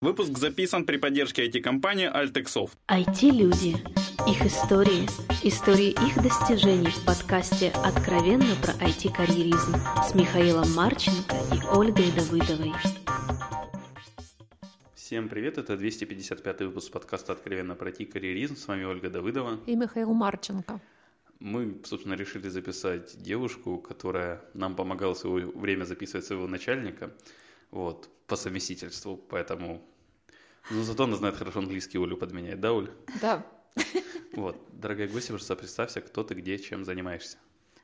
Выпуск 0.00 0.38
записан 0.38 0.86
при 0.86 0.96
поддержке 0.96 1.48
IT-компании 1.48 2.08
Altexoft. 2.08 2.76
IT-люди. 2.86 3.74
Их 4.30 4.46
истории. 4.46 5.08
Истории 5.42 5.90
их 5.90 6.22
достижений 6.22 6.86
в 6.86 7.04
подкасте 7.04 7.72
«Откровенно 7.84 8.54
про 8.62 8.74
IT-карьеризм» 8.74 9.74
с 10.08 10.14
Михаилом 10.14 10.72
Марченко 10.72 11.34
и 11.52 11.76
Ольгой 11.76 12.12
Давыдовой. 12.12 12.72
Всем 14.94 15.28
привет, 15.28 15.58
это 15.58 15.76
255 15.76 16.60
выпуск 16.60 16.92
подкаста 16.92 17.32
«Откровенно 17.32 17.74
про 17.74 17.90
IT-карьеризм». 17.90 18.54
С 18.54 18.68
вами 18.68 18.84
Ольга 18.84 19.10
Давыдова. 19.10 19.58
И 19.66 19.74
Михаил 19.74 20.14
Марченко. 20.14 20.80
Мы, 21.40 21.76
собственно, 21.84 22.14
решили 22.14 22.48
записать 22.48 23.20
девушку, 23.20 23.78
которая 23.78 24.42
нам 24.54 24.76
помогала 24.76 25.14
в 25.14 25.18
свое 25.18 25.46
время 25.46 25.82
записывать 25.82 26.24
своего 26.24 26.46
начальника– 26.46 27.10
вот, 27.70 28.08
по 28.26 28.36
совместительству, 28.36 29.16
поэтому... 29.16 29.82
Ну, 30.70 30.82
зато 30.82 31.04
она 31.04 31.16
знает 31.16 31.36
хорошо 31.36 31.60
английский, 31.60 31.98
Олю 31.98 32.16
подменяет, 32.16 32.60
да, 32.60 32.72
Оль? 32.72 32.90
Да. 33.20 33.46
Вот, 34.32 34.56
дорогая 34.72 35.08
гостья, 35.08 35.32
просто 35.32 35.56
представься, 35.56 36.00
кто 36.00 36.22
ты, 36.22 36.34
где, 36.34 36.58
чем 36.58 36.84
занимаешься. 36.84 37.38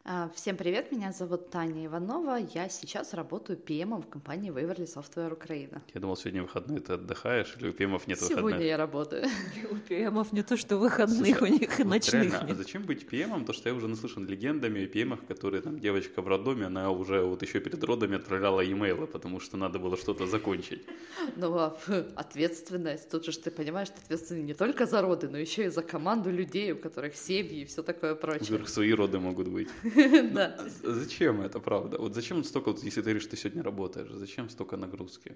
А, 0.07 0.29
всем 0.35 0.59
привет, 0.59 0.93
меня 0.93 1.13
зовут 1.13 1.49
Таня 1.49 1.87
Иванова. 1.87 2.37
Я 2.53 2.69
сейчас 2.69 3.15
работаю 3.15 3.59
PM 3.59 4.03
в 4.03 4.07
компании 4.07 4.53
Waverly 4.53 4.85
Software 4.85 5.33
Украина. 5.33 5.81
Я 5.95 6.01
думал, 6.03 6.15
сегодня 6.19 6.43
выходной 6.43 6.81
ты 6.81 6.93
отдыхаешь, 6.93 7.57
или 7.59 7.69
у 7.69 7.73
PM 7.73 7.99
нет 8.07 8.19
Сегодня 8.21 8.43
выходных? 8.43 8.67
я 8.67 8.77
работаю. 8.77 9.25
У 9.71 9.77
PM 9.77 10.27
не 10.33 10.43
то, 10.43 10.59
что 10.59 10.77
выходных 10.77 11.41
у 11.41 11.47
них, 11.47 11.81
и 11.81 11.83
Вот 11.85 11.91
ночных 11.91 12.23
реально, 12.23 12.41
а 12.41 12.45
нет. 12.49 12.57
зачем 12.59 12.83
быть 12.83 13.07
PM? 13.11 13.31
Потому 13.31 13.55
что 13.55 13.71
я 13.71 13.75
уже 13.75 13.89
наслышан 13.89 14.27
легендами 14.27 14.85
о 14.85 14.87
PM, 14.87 15.19
которые 15.27 15.63
там 15.63 15.81
девочка 15.81 16.21
в 16.21 16.29
роддоме, 16.29 16.67
она 16.67 16.91
уже 16.91 17.23
вот 17.23 17.41
еще 17.41 17.61
перед 17.61 17.83
родами 17.83 18.17
отправляла 18.17 18.61
имейлы, 18.63 19.07
потому 19.07 19.41
что 19.41 19.57
надо 19.57 19.79
было 19.79 19.97
что-то 19.97 20.27
закончить. 20.27 20.83
Ну, 21.37 21.57
а 21.57 21.75
ответственность. 22.17 23.09
Тут 23.11 23.25
же 23.25 23.33
ты 23.39 23.51
понимаешь, 23.51 23.89
ты 23.89 23.95
ответственный 24.05 24.43
не 24.43 24.53
только 24.53 24.85
за 24.85 25.01
роды, 25.01 25.29
но 25.31 25.39
еще 25.39 25.65
и 25.65 25.69
за 25.69 25.83
команду 25.83 26.31
людей, 26.31 26.73
у 26.73 26.77
которых 26.77 27.17
семьи 27.17 27.63
и 27.63 27.65
все 27.65 27.83
такое 27.83 28.13
У 28.13 28.17
прочее. 28.17 28.41
которых 28.41 28.69
свои 28.69 28.93
роды 28.93 29.19
могут 29.19 29.49
быть. 29.49 29.69
Да. 30.35 30.57
А 30.59 30.69
Зачем 30.83 31.41
это, 31.41 31.61
правда? 31.61 31.99
Вот 31.99 32.15
зачем 32.15 32.45
столько, 32.45 32.71
если 32.83 33.01
ты 33.01 33.03
говоришь, 33.03 33.23
что 33.23 33.31
ты 33.33 33.37
сегодня 33.37 33.63
работаешь, 33.63 34.11
зачем 34.13 34.49
столько 34.51 34.77
нагрузки? 34.77 35.33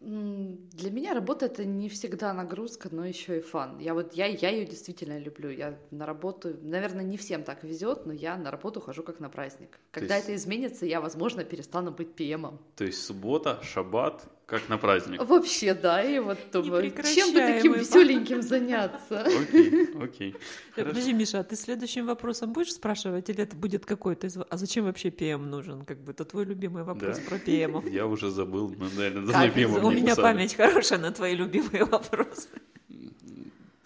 Для 0.00 0.90
меня 0.92 1.12
работа 1.12 1.46
это 1.46 1.64
не 1.64 1.88
всегда 1.88 2.32
нагрузка, 2.32 2.88
но 2.92 3.04
еще 3.04 3.38
и 3.38 3.40
фан. 3.40 3.80
Я 3.80 3.94
вот 3.94 4.14
я, 4.14 4.26
я 4.26 4.50
ее 4.50 4.64
действительно 4.64 5.18
люблю. 5.18 5.50
Я 5.50 5.76
на 5.90 6.06
работу, 6.06 6.56
наверное, 6.62 7.02
не 7.04 7.16
всем 7.16 7.42
так 7.42 7.64
везет, 7.64 8.06
но 8.06 8.12
я 8.12 8.36
на 8.36 8.52
работу 8.52 8.80
хожу 8.80 9.02
как 9.02 9.18
на 9.18 9.28
праздник. 9.28 9.80
Когда 9.90 10.14
есть- 10.14 10.28
это 10.28 10.36
изменится, 10.36 10.86
я, 10.86 11.00
возможно, 11.00 11.42
перестану 11.44 11.90
быть 11.90 12.10
PM. 12.16 12.58
То 12.76 12.84
есть 12.84 13.02
суббота, 13.02 13.58
шаббат, 13.64 14.28
как 14.48 14.66
на 14.70 14.78
праздник. 14.78 15.22
Вообще, 15.22 15.74
да, 15.74 16.02
и 16.02 16.18
вот 16.18 16.38
думаю, 16.50 16.90
чем 16.90 17.34
бы 17.34 17.40
таким 17.40 17.74
веселеньким 17.74 18.40
заняться? 18.40 19.20
Окей, 19.42 19.90
окей. 20.02 20.34
Хорошо. 20.74 20.88
Подожди, 20.88 21.12
Миша, 21.12 21.40
а 21.40 21.44
ты 21.44 21.54
следующим 21.54 22.06
вопросом 22.06 22.54
будешь 22.54 22.72
спрашивать, 22.72 23.28
или 23.28 23.42
это 23.42 23.54
будет 23.54 23.84
какой-то 23.84 24.26
из... 24.26 24.38
А 24.38 24.56
зачем 24.56 24.86
вообще 24.86 25.10
PM 25.10 25.44
нужен? 25.44 25.84
Как 25.84 25.98
бы 25.98 26.12
это 26.12 26.24
твой 26.24 26.46
любимый 26.46 26.82
вопрос 26.82 27.18
Да. 27.18 27.24
про 27.28 27.36
PM. 27.36 27.90
Я 27.90 28.06
уже 28.06 28.30
забыл, 28.30 28.74
ну, 28.78 28.86
наверное, 28.96 29.26
за 29.26 29.32
Как 29.34 29.46
любимым 29.48 29.84
У 29.84 29.90
меня 29.90 30.16
память 30.16 30.54
хорошая 30.54 30.98
на 30.98 31.10
твои 31.12 31.36
любимые 31.36 31.84
вопросы. 31.84 32.48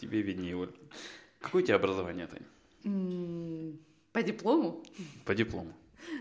Тебе 0.01 0.23
виднее, 0.23 0.57
Оль. 0.57 0.71
Какое 1.41 1.65
у 1.65 1.67
тебя 1.67 1.75
образование, 1.75 2.29
Тань? 2.29 3.77
По 4.13 4.23
диплому 4.23 4.85
По 5.25 5.35
диплому. 5.35 5.73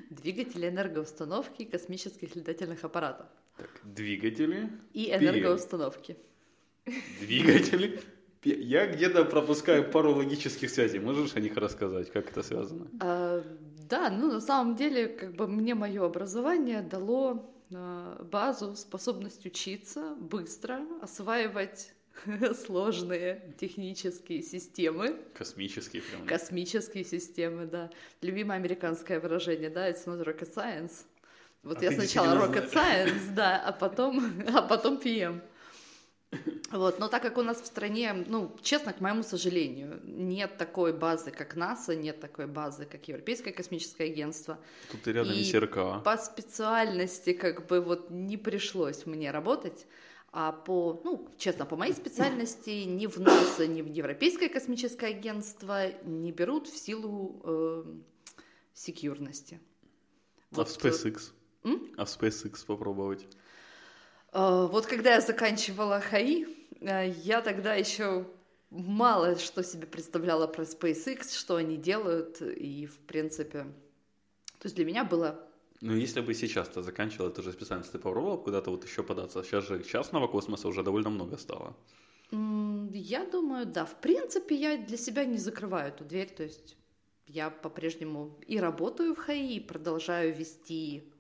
двигатели 0.09 0.67
энергоустановки 0.67 1.63
космических 1.65 2.35
летательных 2.35 2.83
аппаратов 2.83 3.27
Так, 3.61 3.69
двигатели, 3.83 4.69
и 4.93 5.11
энергоустановки. 5.11 6.17
двигатели. 7.19 8.01
Я 8.43 8.87
где-то 8.87 9.25
пропускаю 9.25 9.91
пару 9.91 10.15
логических 10.15 10.71
связей. 10.71 10.97
Можешь 10.99 11.35
о 11.35 11.39
них 11.39 11.55
рассказать, 11.57 12.11
как 12.11 12.31
это 12.31 12.41
связано? 12.41 12.87
А, 12.99 13.43
Да, 13.87 14.09
ну 14.09 14.31
на 14.31 14.41
самом 14.41 14.75
деле, 14.75 15.07
как 15.07 15.35
бы 15.35 15.47
мне 15.47 15.75
мое 15.75 16.03
образование 16.03 16.81
дало 16.81 17.53
а, 17.71 18.23
базу, 18.23 18.75
способность 18.75 19.45
учиться 19.45 20.15
быстро, 20.19 20.79
осваивать 21.03 21.93
сложные 22.65 23.53
технические 23.59 24.41
системы, 24.41 25.17
Космические 25.35 26.01
прям. 26.01 26.25
космические 26.25 27.03
системы, 27.05 27.67
да. 27.67 27.91
Любимое 28.23 28.57
американское 28.57 29.19
выражение, 29.19 29.69
да, 29.69 29.87
it's 29.87 30.05
not 30.07 30.25
rocket 30.25 30.51
science. 30.51 31.05
Вот 31.63 31.79
А 31.79 31.83
я 31.83 31.91
сначала 31.91 32.47
rocket 32.47 32.71
science, 32.73 33.33
да, 33.33 33.61
а 33.61 33.71
потом, 33.71 34.33
а 34.53 34.61
потом 34.61 34.97
PM. 34.97 35.41
Вот, 36.71 36.99
но 36.99 37.09
так 37.09 37.21
как 37.21 37.37
у 37.37 37.43
нас 37.43 37.61
в 37.61 37.65
стране, 37.65 38.13
ну, 38.13 38.55
честно, 38.61 38.93
к 38.93 39.01
моему 39.01 39.21
сожалению, 39.21 39.99
нет 40.03 40.57
такой 40.57 40.93
базы, 40.93 41.29
как 41.29 41.55
НАСА, 41.55 41.95
нет 41.95 42.21
такой 42.21 42.47
базы, 42.47 42.85
как 42.85 43.07
Европейское 43.09 43.53
космическое 43.53 44.05
агентство. 44.05 44.57
Тут 44.91 45.07
и 45.07 45.11
рядом 45.11 45.33
И 45.33 45.43
СРК. 45.43 46.03
По 46.03 46.17
специальности 46.17 47.33
как 47.33 47.67
бы 47.67 47.81
вот 47.81 48.09
не 48.09 48.37
пришлось 48.37 49.05
мне 49.05 49.29
работать, 49.31 49.85
а 50.31 50.53
по, 50.53 51.01
ну, 51.03 51.27
честно, 51.37 51.65
по 51.65 51.75
моей 51.75 51.93
специальности 51.93 52.85
ни 52.85 53.05
в 53.05 53.19
НАСА, 53.19 53.67
ни 53.67 53.81
в 53.81 53.87
Европейское 53.87 54.47
космическое 54.47 55.07
агентство 55.07 55.91
не 56.05 56.31
берут 56.31 56.67
в 56.67 56.77
силу 56.77 57.41
э, 57.43 57.83
секьюрности. 58.73 59.59
А 60.55 60.63
в 60.63 60.67
SpaceX? 60.69 61.33
М? 61.63 61.81
А 61.97 62.05
в 62.05 62.09
SpaceX 62.09 62.65
попробовать? 62.65 63.27
Э, 64.33 64.67
Вот 64.71 64.85
когда 64.85 65.13
я 65.15 65.21
заканчивала 65.21 65.99
ХАИ, 65.99 66.45
э, 66.81 67.09
я 67.23 67.41
тогда 67.41 67.75
еще 67.75 68.25
мало 68.69 69.37
что 69.37 69.63
себе 69.63 69.85
представляла 69.87 70.47
про 70.47 70.63
SpaceX, 70.63 71.37
что 71.37 71.55
они 71.57 71.77
делают, 71.77 72.41
и 72.41 72.85
в 72.85 72.99
принципе... 72.99 73.63
То 74.59 74.67
есть 74.67 74.75
для 74.75 74.85
меня 74.85 75.03
было 75.03 75.47
Ну, 75.81 75.95
если 75.95 76.21
бы 76.21 76.33
сейчас 76.33 76.69
ты 76.69 76.81
заканчивал 76.81 77.27
эту 77.29 77.41
же 77.43 77.51
специальность, 77.51 77.91
ты 77.91 77.99
попробовал 77.99 78.37
бы 78.37 78.43
куда-то 78.43 78.71
вот 78.71 78.85
еще 78.85 79.03
податься? 79.03 79.43
Сейчас 79.43 79.67
же 79.67 79.83
частного 79.83 80.27
космоса 80.27 80.67
уже 80.67 80.83
довольно 80.83 81.09
много 81.09 81.37
стало. 81.37 81.75
Я 82.93 83.25
думаю, 83.25 83.65
да. 83.65 83.85
В 83.85 83.99
принципе, 83.99 84.55
я 84.55 84.77
для 84.77 84.97
себя 84.97 85.25
не 85.25 85.37
закрываю 85.37 85.89
эту 85.89 86.05
дверь. 86.05 86.29
То 86.29 86.43
есть 86.43 86.77
я 87.25 87.49
по-прежнему 87.49 88.39
и 88.47 88.59
работаю 88.59 89.13
в 89.13 89.17
ХАИ, 89.19 89.55
и 89.57 89.59
продолжаю 89.59 90.33
вести 90.35 91.10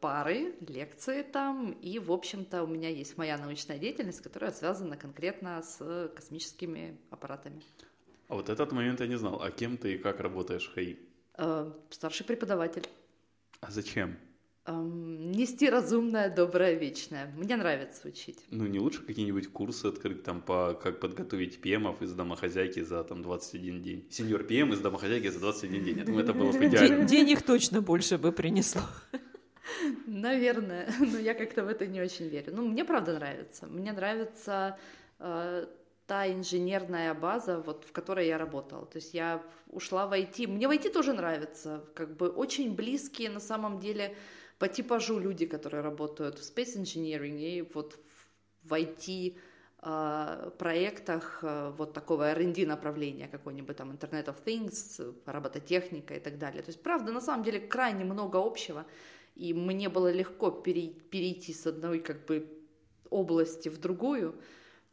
пары, 0.00 0.54
лекции 0.66 1.22
там. 1.22 1.72
И, 1.72 1.98
в 1.98 2.12
общем-то, 2.12 2.62
у 2.62 2.66
меня 2.66 2.88
есть 2.88 3.18
моя 3.18 3.36
научная 3.36 3.78
деятельность, 3.78 4.20
которая 4.20 4.52
связана 4.52 4.96
конкретно 4.96 5.62
с 5.62 5.78
э, 5.80 6.08
космическими 6.14 6.96
аппаратами. 7.10 7.62
А 8.28 8.34
вот 8.36 8.48
этот 8.48 8.72
момент 8.72 9.00
я 9.00 9.06
не 9.06 9.16
знал. 9.18 9.42
А 9.42 9.50
кем 9.50 9.76
ты 9.76 9.94
и 9.94 9.98
как 9.98 10.20
работаешь 10.20 10.68
в 10.68 10.74
ХАИ? 10.74 10.96
Э, 11.36 11.72
Старший 11.90 12.24
преподаватель. 12.24 12.86
А 13.60 13.70
зачем? 13.70 14.16
Эм, 14.66 15.32
Нести 15.32 15.68
разумное, 15.68 16.34
доброе, 16.34 16.74
вечное. 16.74 17.32
Мне 17.36 17.56
нравится 17.56 18.06
учить. 18.08 18.38
Ну, 18.50 18.66
не 18.66 18.78
лучше 18.78 19.02
какие-нибудь 19.02 19.48
курсы 19.48 19.86
открыть 19.86 20.22
там 20.22 20.42
по 20.42 20.74
как 20.74 21.00
подготовить 21.00 21.60
ПМов 21.60 22.02
из 22.02 22.12
домохозяйки 22.12 22.82
за 22.82 23.02
там 23.04 23.22
21 23.22 23.82
день. 23.82 24.06
Сеньор 24.10 24.44
ПМ 24.44 24.72
из 24.72 24.80
домохозяйки 24.80 25.28
за 25.28 25.40
21 25.40 25.84
день. 25.84 25.98
Я 25.98 26.04
думаю, 26.04 26.22
это 26.24 26.34
было 26.34 26.52
бы 26.52 26.58
идеально. 26.66 27.04
Денег 27.04 27.42
точно 27.42 27.80
больше 27.82 28.16
бы 28.18 28.32
принесло. 28.32 28.82
Наверное, 30.06 30.92
но 31.00 31.18
я 31.18 31.34
как-то 31.34 31.64
в 31.64 31.68
это 31.68 31.86
не 31.86 32.00
очень 32.00 32.28
верю. 32.28 32.52
Ну, 32.54 32.68
мне 32.68 32.84
правда 32.84 33.14
нравится. 33.14 33.66
Мне 33.66 33.92
нравится 33.92 34.78
э, 35.18 35.66
та 36.06 36.32
инженерная 36.32 37.14
база, 37.14 37.60
вот 37.60 37.84
в 37.84 37.92
которой 37.92 38.26
я 38.26 38.38
работала. 38.38 38.86
То 38.86 38.96
есть 38.96 39.14
я 39.14 39.42
ушла 39.68 40.06
в 40.06 40.12
IT. 40.12 40.46
Мне 40.48 40.68
в 40.68 40.70
IT 40.70 40.92
тоже 40.92 41.12
нравится. 41.12 41.84
Как 41.94 42.16
бы 42.16 42.28
очень 42.28 42.74
близкие 42.74 43.30
на 43.30 43.40
самом 43.40 43.78
деле 43.78 44.16
по 44.58 44.68
типажу 44.68 45.18
люди, 45.18 45.46
которые 45.46 45.82
работают 45.82 46.38
в 46.38 46.42
Space 46.42 46.76
Engineering 46.76 47.38
и 47.38 47.70
вот 47.74 47.98
в 48.64 48.72
IT 48.74 49.36
э, 49.82 50.50
проектах 50.58 51.38
э, 51.42 51.72
вот 51.78 51.94
такого 51.94 52.30
R&D 52.30 52.66
направления, 52.66 53.28
какой-нибудь 53.28 53.76
там 53.76 53.90
Internet 53.92 54.26
of 54.26 54.44
Things, 54.44 55.14
робототехника 55.24 56.14
и 56.14 56.20
так 56.20 56.38
далее. 56.38 56.62
То 56.62 56.70
есть, 56.70 56.82
правда, 56.82 57.12
на 57.12 57.20
самом 57.20 57.42
деле 57.42 57.60
крайне 57.60 58.04
много 58.04 58.36
общего, 58.36 58.84
и 59.34 59.54
мне 59.54 59.88
было 59.88 60.12
легко 60.12 60.50
перей- 60.50 61.00
перейти 61.10 61.52
с 61.52 61.66
одной 61.66 62.00
как 62.00 62.26
бы 62.26 62.46
области 63.10 63.68
в 63.68 63.78
другую, 63.78 64.34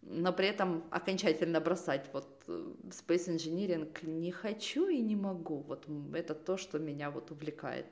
но 0.01 0.31
при 0.33 0.47
этом 0.47 0.83
окончательно 0.89 1.59
бросать 1.59 2.09
вот 2.13 2.43
э, 2.47 2.73
Space 2.89 3.27
Engineering 3.27 3.87
не 4.07 4.31
хочу 4.31 4.87
и 4.87 5.01
не 5.01 5.15
могу. 5.15 5.61
Вот 5.61 5.85
это 6.13 6.33
то, 6.33 6.57
что 6.57 6.79
меня 6.79 7.11
вот 7.11 7.31
увлекает. 7.31 7.85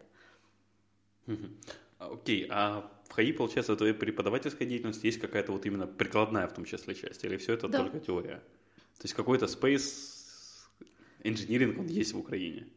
А, 1.98 2.14
Окей, 2.14 2.48
а 2.50 2.92
в 3.08 3.14
ХАИ, 3.14 3.34
получается, 3.34 3.74
в 3.74 3.78
твоей 3.78 3.94
преподавательской 3.94 4.68
деятельности 4.68 5.06
есть 5.08 5.20
какая-то 5.20 5.52
вот 5.52 5.66
именно 5.66 5.88
прикладная 5.88 6.48
в 6.48 6.54
том 6.54 6.66
числе 6.66 6.96
часть? 6.96 7.24
Или 7.24 7.38
все 7.38 7.54
это 7.54 7.68
Да. 7.68 7.84
только 7.84 8.00
теория? 8.00 8.42
То 8.98 9.04
есть 9.04 9.14
какой-то 9.14 9.46
space 9.46 10.68
engineering 11.24 11.80
он 11.80 11.88
есть 11.88 12.14
в 12.14 12.20
Украине? 12.20 12.68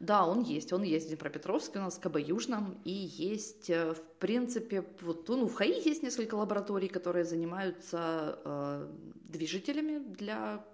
Да, 0.00 0.26
он 0.26 0.42
есть. 0.42 0.72
Он 0.72 0.82
есть 0.82 1.06
в 1.06 1.08
Днепропетровске, 1.08 1.78
у 1.78 1.82
нас 1.82 1.96
в 1.96 2.00
КБ 2.00 2.18
Южном, 2.18 2.78
и 2.84 2.90
есть, 2.92 3.70
э, 3.70 3.94
в 3.94 4.02
принципе, 4.18 4.84
вот, 5.00 5.28
ну, 5.28 5.46
в 5.46 5.54
ХАИ 5.54 5.82
есть 5.84 6.02
несколько 6.02 6.34
лабораторий, 6.34 6.88
которые 6.88 7.24
занимаются 7.24 8.38
э, 8.44 8.88
движителями 9.24 9.98
для 9.98 10.64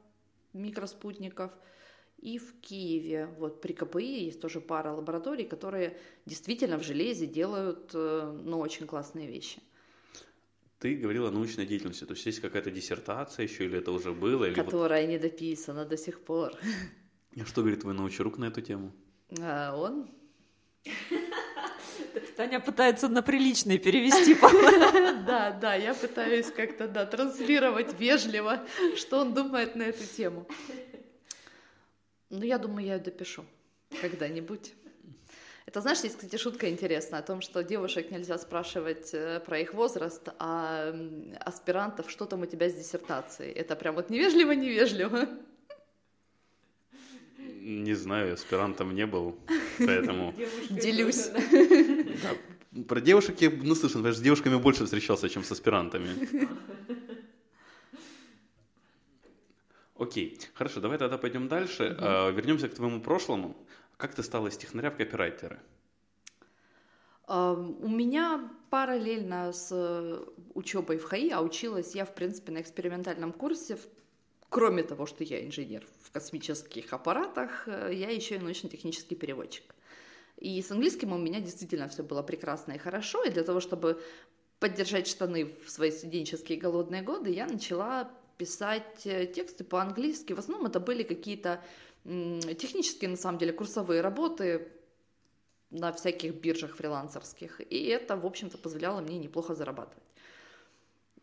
микроспутников. 0.53 1.53
И 2.19 2.39
в 2.39 2.61
Киеве, 2.61 3.29
вот 3.39 3.61
при 3.61 3.73
КПИ 3.73 4.25
есть 4.25 4.41
тоже 4.41 4.61
пара 4.61 4.93
лабораторий, 4.93 5.45
которые 5.45 5.99
действительно 6.25 6.79
в 6.79 6.85
железе 6.85 7.27
делают, 7.27 7.91
э, 7.95 8.41
ну, 8.45 8.59
очень 8.59 8.87
классные 8.87 9.27
вещи. 9.29 9.61
Ты 10.79 10.97
говорила 10.97 11.29
о 11.29 11.31
научной 11.31 11.65
деятельности, 11.65 12.05
то 12.05 12.15
есть 12.15 12.27
есть 12.27 12.41
какая-то 12.41 12.73
диссертация 12.73 13.45
еще, 13.45 13.67
или 13.67 13.79
это 13.79 13.93
уже 13.93 14.13
было? 14.13 14.47
Или 14.47 14.55
которая 14.55 15.03
вот... 15.03 15.11
не 15.11 15.19
дописана 15.19 15.85
до 15.85 15.97
сих 15.97 16.21
пор. 16.21 16.53
А 17.41 17.45
что 17.45 17.61
говорит 17.61 17.81
твой 17.81 17.95
научрук 17.95 18.39
на 18.39 18.47
эту 18.47 18.61
тему? 18.61 18.93
А 19.41 19.75
он? 19.77 20.09
Таня 22.37 22.61
пытается 22.61 23.09
на 23.09 23.23
приличный 23.23 23.79
перевести. 23.79 24.37
Да, 25.25 25.53
да, 25.53 25.75
я 25.75 25.95
пытаюсь 25.95 26.51
как-то, 26.51 26.89
да, 26.89 27.07
транслировать 27.07 27.99
вежливо, 27.99 28.67
что 28.97 29.21
он 29.21 29.33
думает 29.35 29.77
на 29.77 29.85
эту 29.85 30.05
тему. 30.05 30.47
Ну, 32.29 32.43
я 32.43 32.59
думаю, 32.59 32.87
я 32.87 32.99
допишу 32.99 33.45
когда-нибудь. 34.01 34.73
Это, 35.65 35.81
знаешь, 35.81 36.01
есть, 36.01 36.17
кстати, 36.17 36.37
шутка 36.37 36.69
интересная 36.69 37.21
о 37.21 37.23
том, 37.23 37.41
что 37.41 37.63
девушек 37.63 38.11
нельзя 38.11 38.37
спрашивать 38.37 39.11
э, 39.15 39.41
про 39.41 39.61
их 39.61 39.75
возраст, 39.75 40.29
а 40.39 40.93
аспирантов, 41.41 42.11
что 42.11 42.27
там 42.27 42.43
у 42.43 42.47
тебя 42.47 42.69
с 42.69 42.75
диссертацией. 42.75 43.53
Это 43.53 43.77
прям 43.77 43.95
вот 43.95 44.11
невежливо-невежливо. 44.11 45.29
Не 47.63 47.95
знаю, 47.95 48.35
аспирантом 48.35 48.95
не 48.95 49.07
был, 49.07 49.37
поэтому... 49.79 50.35
Делюсь. 50.71 51.31
Про 52.89 53.01
девушек 53.01 53.41
я 53.41 53.51
наслышан, 53.51 54.01
потому 54.01 54.13
что 54.13 54.21
с 54.21 54.23
девушками 54.23 54.57
больше 54.57 54.85
встречался, 54.85 55.29
чем 55.29 55.45
с 55.45 55.53
аспирантами. 55.53 56.09
Окей, 59.97 60.41
хорошо, 60.55 60.81
давай 60.81 60.99
тогда 60.99 61.19
пойдем 61.19 61.47
дальше. 61.49 61.97
Угу. 61.97 62.37
Вернемся 62.37 62.69
к 62.69 62.75
твоему 62.75 63.01
прошлому. 63.01 63.57
Как 63.97 64.15
ты 64.15 64.25
стала 64.25 64.49
из 64.49 64.57
технаря 64.57 64.91
в 64.91 64.97
копирайтера? 64.97 65.61
У 67.29 67.89
меня 67.89 68.51
параллельно 68.71 69.53
с 69.53 69.69
э, 69.71 70.25
учебой 70.55 70.99
в 70.99 71.05
ХАИ, 71.05 71.31
а 71.31 71.41
училась 71.41 71.95
я, 71.95 72.05
в 72.05 72.15
принципе, 72.15 72.51
на 72.51 72.61
экспериментальном 72.61 73.33
курсе, 73.33 73.79
кроме 74.53 74.83
того, 74.83 75.07
что 75.07 75.25
я 75.25 75.45
инженер 75.45 75.87
в 76.03 76.11
космических 76.11 76.93
аппаратах, 76.93 77.67
э, 77.67 77.91
я 77.95 78.11
еще 78.11 78.37
и 78.37 78.39
научно-технический 78.39 79.17
переводчик. 79.17 79.75
И 80.37 80.61
с 80.61 80.71
английским 80.71 81.13
у 81.13 81.19
меня 81.19 81.41
действительно 81.41 81.89
все 81.89 82.03
было 82.03 82.23
прекрасно 82.23 82.73
и 82.73 82.79
хорошо, 82.79 83.25
и 83.25 83.31
для 83.31 83.45
того, 83.45 83.61
чтобы 83.61 84.03
поддержать 84.61 85.07
штаны 85.07 85.47
в 85.47 85.71
свои 85.71 85.91
студенческие 85.91 86.59
голодные 86.59 87.01
годы, 87.01 87.31
я 87.31 87.47
начала 87.47 88.11
писать 88.37 89.07
э, 89.07 89.27
тексты 89.27 89.65
по-английски. 89.65 90.35
В 90.35 90.39
основном 90.39 90.67
это 90.67 90.81
были 90.81 91.03
какие-то 91.03 91.65
технические, 92.05 93.11
на 93.11 93.17
самом 93.17 93.39
деле, 93.39 93.53
курсовые 93.53 94.03
работы 94.03 94.69
на 95.71 95.93
всяких 95.93 96.35
биржах 96.35 96.77
фрилансерских. 96.77 97.61
И 97.71 97.87
это, 97.87 98.17
в 98.17 98.27
общем-то, 98.27 98.59
позволяло 98.59 99.01
мне 99.01 99.19
неплохо 99.19 99.55
зарабатывать. 99.55 100.03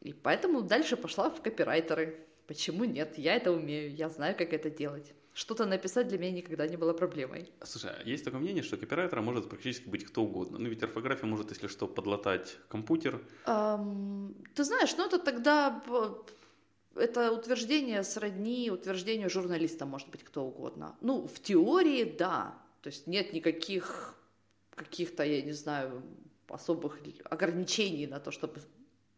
И 0.02 0.14
поэтому 0.14 0.62
дальше 0.62 0.98
пошла 0.98 1.30
в 1.30 1.42
копирайтеры. 1.42 2.26
Почему 2.50 2.84
нет? 2.84 3.16
Я 3.20 3.36
это 3.36 3.52
умею, 3.52 3.94
я 3.96 4.10
знаю, 4.10 4.36
как 4.36 4.54
это 4.54 4.72
делать. 4.72 5.14
Что-то 5.34 5.68
написать 5.68 6.08
для 6.08 6.18
меня 6.18 6.32
никогда 6.32 6.68
не 6.68 6.78
было 6.78 6.94
проблемой. 6.94 7.48
Слушай, 7.64 7.92
а 7.92 8.10
есть 8.10 8.26
такое 8.26 8.40
мнение, 8.40 8.64
что 8.64 8.76
копирайтером 8.76 9.26
может 9.26 9.48
практически 9.48 9.88
быть 9.88 10.04
кто 10.04 10.24
угодно. 10.24 10.58
Ну, 10.58 10.68
ведь 10.68 10.82
орфография 10.82 11.28
может, 11.28 11.52
если 11.52 11.68
что, 11.68 11.88
подлатать 11.88 12.58
компьютер. 12.68 13.22
Um, 13.46 14.34
ты 14.56 14.64
знаешь, 14.64 14.98
ну 14.98 15.06
это 15.06 15.20
тогда 15.20 15.84
это 16.96 17.32
утверждение 17.32 18.04
сродни 18.04 18.72
утверждению 18.72 19.30
журналиста, 19.30 19.86
может 19.86 20.10
быть, 20.10 20.24
кто 20.24 20.44
угодно. 20.44 20.96
Ну, 21.02 21.28
в 21.28 21.40
теории, 21.40 22.04
да. 22.04 22.58
То 22.82 22.90
есть 22.90 23.06
нет 23.06 23.32
никаких 23.32 24.16
каких-то, 24.74 25.24
я 25.24 25.44
не 25.44 25.54
знаю, 25.54 26.02
особых 26.48 27.00
ограничений 27.26 28.08
на 28.08 28.20
то, 28.20 28.32
чтобы 28.32 28.60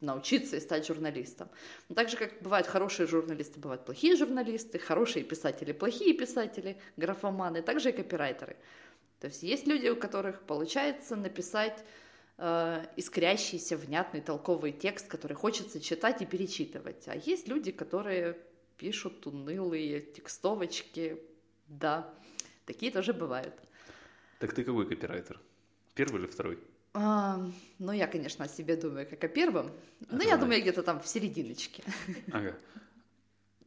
научиться 0.02 0.58
и 0.58 0.60
стать 0.60 0.86
журналистом. 0.88 1.50
Но 1.88 1.96
так 1.96 2.10
же, 2.10 2.18
как 2.18 2.42
бывают 2.42 2.68
хорошие 2.68 3.08
журналисты, 3.08 3.60
бывают 3.60 3.86
плохие 3.86 4.16
журналисты, 4.16 4.80
хорошие 4.80 5.24
писатели, 5.24 5.72
плохие 5.72 6.14
писатели, 6.14 6.78
графоманы, 6.98 7.62
также 7.62 7.90
и 7.90 7.94
копирайтеры. 7.94 8.58
То 9.20 9.28
есть 9.28 9.44
есть 9.44 9.68
люди, 9.68 9.88
у 9.88 9.96
которых 9.96 10.42
получается 10.42 11.16
написать 11.16 11.84
э, 12.38 12.86
искрящийся, 12.98 13.78
внятный, 13.78 14.22
толковый 14.22 14.72
текст, 14.72 15.08
который 15.08 15.34
хочется 15.34 15.80
читать 15.80 16.22
и 16.24 16.26
перечитывать. 16.26 17.08
А 17.08 17.16
есть 17.16 17.48
люди, 17.48 17.72
которые 17.72 18.38
пишут 18.78 19.28
унылые 19.28 20.02
текстовочки. 20.02 21.22
Да, 21.68 22.12
такие 22.66 22.92
тоже 22.92 23.14
бывают. 23.14 23.54
Так 24.40 24.56
ты 24.56 24.64
какой 24.64 24.88
копирайтер? 24.88 25.40
Первый 25.94 26.22
или 26.22 26.28
второй? 26.28 26.58
А, 26.94 27.40
ну, 27.80 27.92
я, 27.94 28.08
конечно, 28.08 28.46
о 28.46 28.48
себе 28.48 28.76
думаю 28.76 29.08
как 29.08 29.24
о 29.24 29.28
первом. 29.28 29.72
Но 30.10 30.24
я 30.24 30.38
думаю, 30.38 30.62
где-то 30.62 30.84
там 30.84 31.00
в 31.00 31.08
серединочке. 31.08 31.84
Ага. 32.32 32.56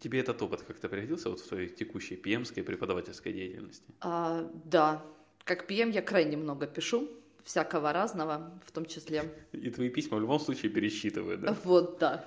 Тебе 0.00 0.20
этот 0.20 0.42
опыт 0.42 0.62
как-то 0.62 0.88
пригодился 0.88 1.30
вот 1.30 1.40
в 1.40 1.48
твоей 1.48 1.68
текущей 1.68 2.16
пьемской 2.16 2.62
преподавательской 2.62 3.32
деятельности? 3.32 3.86
А, 4.00 4.50
да. 4.64 5.02
Как 5.44 5.66
пьем 5.66 5.90
я 5.90 6.02
крайне 6.02 6.36
много 6.36 6.66
пишу 6.66 7.08
всякого 7.44 7.92
разного, 7.92 8.60
в 8.66 8.72
том 8.72 8.84
числе. 8.84 9.32
И 9.52 9.70
твои 9.70 9.88
письма 9.88 10.18
в 10.18 10.20
любом 10.20 10.40
случае 10.40 10.70
пересчитывают, 10.70 11.40
да? 11.40 11.56
Вот, 11.64 11.98
да. 11.98 12.24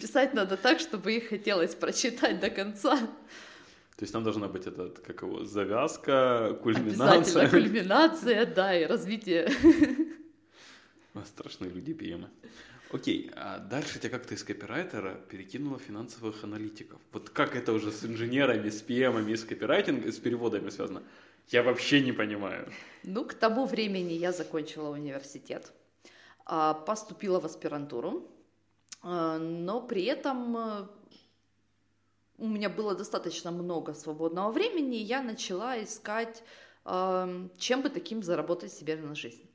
Писать 0.00 0.34
надо 0.34 0.56
так, 0.56 0.78
чтобы 0.78 1.12
их 1.12 1.28
хотелось 1.28 1.74
прочитать 1.74 2.38
до 2.40 2.50
конца. 2.50 2.98
То 3.96 4.04
есть 4.04 4.12
там 4.12 4.24
должна 4.24 4.48
быть 4.48 4.66
этот, 4.66 4.98
как 5.00 5.22
его, 5.22 5.44
завязка, 5.44 6.58
кульминация. 6.62 7.42
Обязательно 7.42 7.50
кульминация, 7.50 8.46
да, 8.46 8.78
и 8.78 8.86
развитие. 8.86 9.50
Страшные 11.24 11.70
люди 11.70 11.92
пьемы. 11.92 12.28
Окей, 12.90 13.30
а 13.34 13.58
дальше 13.58 13.98
тебя 13.98 14.10
как-то 14.10 14.34
из 14.34 14.44
копирайтера 14.44 15.14
перекинуло 15.30 15.78
финансовых 15.78 16.44
аналитиков. 16.44 17.00
Вот 17.12 17.30
как 17.30 17.56
это 17.56 17.72
уже 17.72 17.90
с 17.90 18.04
инженерами, 18.04 18.68
с 18.68 18.82
пьемами, 18.82 19.34
с 19.34 19.44
копирайтингом, 19.44 20.12
с 20.12 20.18
переводами 20.18 20.68
связано? 20.70 21.02
Я 21.48 21.62
вообще 21.62 22.00
не 22.00 22.12
понимаю. 22.12 22.70
Ну, 23.02 23.24
к 23.24 23.34
тому 23.34 23.66
времени 23.66 24.12
я 24.12 24.32
закончила 24.32 24.90
университет, 24.90 25.72
а, 26.44 26.74
поступила 26.74 27.40
в 27.40 27.46
аспирантуру, 27.46 28.28
а, 29.02 29.38
но 29.38 29.80
при 29.80 30.04
этом 30.04 30.88
у 32.42 32.48
меня 32.48 32.68
было 32.68 32.96
достаточно 32.96 33.52
много 33.52 33.94
свободного 33.94 34.50
времени, 34.50 34.96
и 34.96 35.04
я 35.04 35.22
начала 35.22 35.80
искать, 35.80 36.42
а, 36.84 37.28
чем 37.56 37.82
бы 37.82 37.88
таким 37.88 38.24
заработать 38.24 38.72
себе 38.72 38.96
на 38.96 39.14
жизнь. 39.14 39.48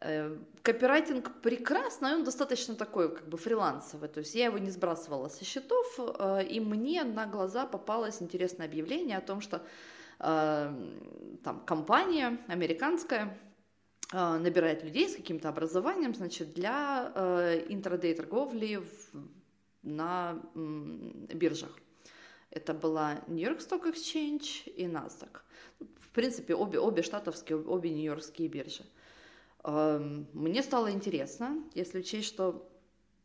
Э, 0.00 0.36
копирайтинг 0.64 1.40
прекрасный, 1.42 2.14
он 2.14 2.24
достаточно 2.24 2.74
такой, 2.74 3.14
как 3.14 3.28
бы 3.28 3.38
фрилансовый, 3.38 4.08
то 4.08 4.18
есть 4.18 4.34
я 4.34 4.46
его 4.46 4.58
не 4.58 4.70
сбрасывала 4.70 5.28
со 5.28 5.44
счетов, 5.44 5.86
э, 6.00 6.44
и 6.50 6.58
мне 6.58 7.04
на 7.04 7.26
глаза 7.26 7.66
попалось 7.66 8.20
интересное 8.20 8.66
объявление 8.66 9.18
о 9.18 9.20
том, 9.20 9.40
что 9.40 9.62
там 10.18 11.64
компания 11.66 12.38
американская 12.46 13.36
э, 14.12 14.38
набирает 14.38 14.84
людей 14.84 15.08
с 15.08 15.16
каким-то 15.16 15.48
образованием, 15.48 16.14
значит, 16.14 16.54
для 16.54 17.10
э, 17.12 17.66
интрадей 17.68 18.14
торговли 18.14 18.82
на 19.82 20.40
биржах. 20.54 21.76
Это 22.52 22.74
была 22.74 23.22
Нью-Йорк 23.28 23.60
Stock 23.60 23.90
Exchange 23.90 24.68
и 24.76 24.84
NASDAQ. 24.84 25.40
В 25.80 26.08
принципе, 26.10 26.54
обе, 26.54 26.78
обе 26.78 27.02
штатовские, 27.02 27.58
обе 27.58 27.88
нью-йоркские 27.88 28.48
биржи. 28.48 28.84
Эм, 29.64 30.26
мне 30.34 30.62
стало 30.62 30.90
интересно, 30.90 31.64
если 31.74 32.00
учесть, 32.00 32.28
что 32.28 32.68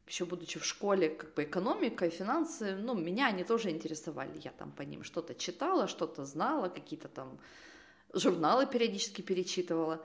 еще 0.07 0.23
будучи 0.23 0.59
в 0.59 0.63
школе, 0.63 1.09
как 1.09 1.33
бы 1.33 1.43
экономика 1.43 2.05
и 2.05 2.09
финансы, 2.09 2.77
ну, 2.77 2.95
меня 2.95 3.27
они 3.27 3.43
тоже 3.43 3.69
интересовали. 3.69 4.39
Я 4.41 4.51
там 4.51 4.71
по 4.71 4.83
ним 4.83 5.03
что-то 5.03 5.35
читала, 5.35 5.89
что-то 5.89 6.23
знала, 6.23 6.69
какие-то 6.69 7.09
там 7.09 7.37
журналы 8.13 8.65
периодически 8.65 9.21
перечитывала. 9.21 10.01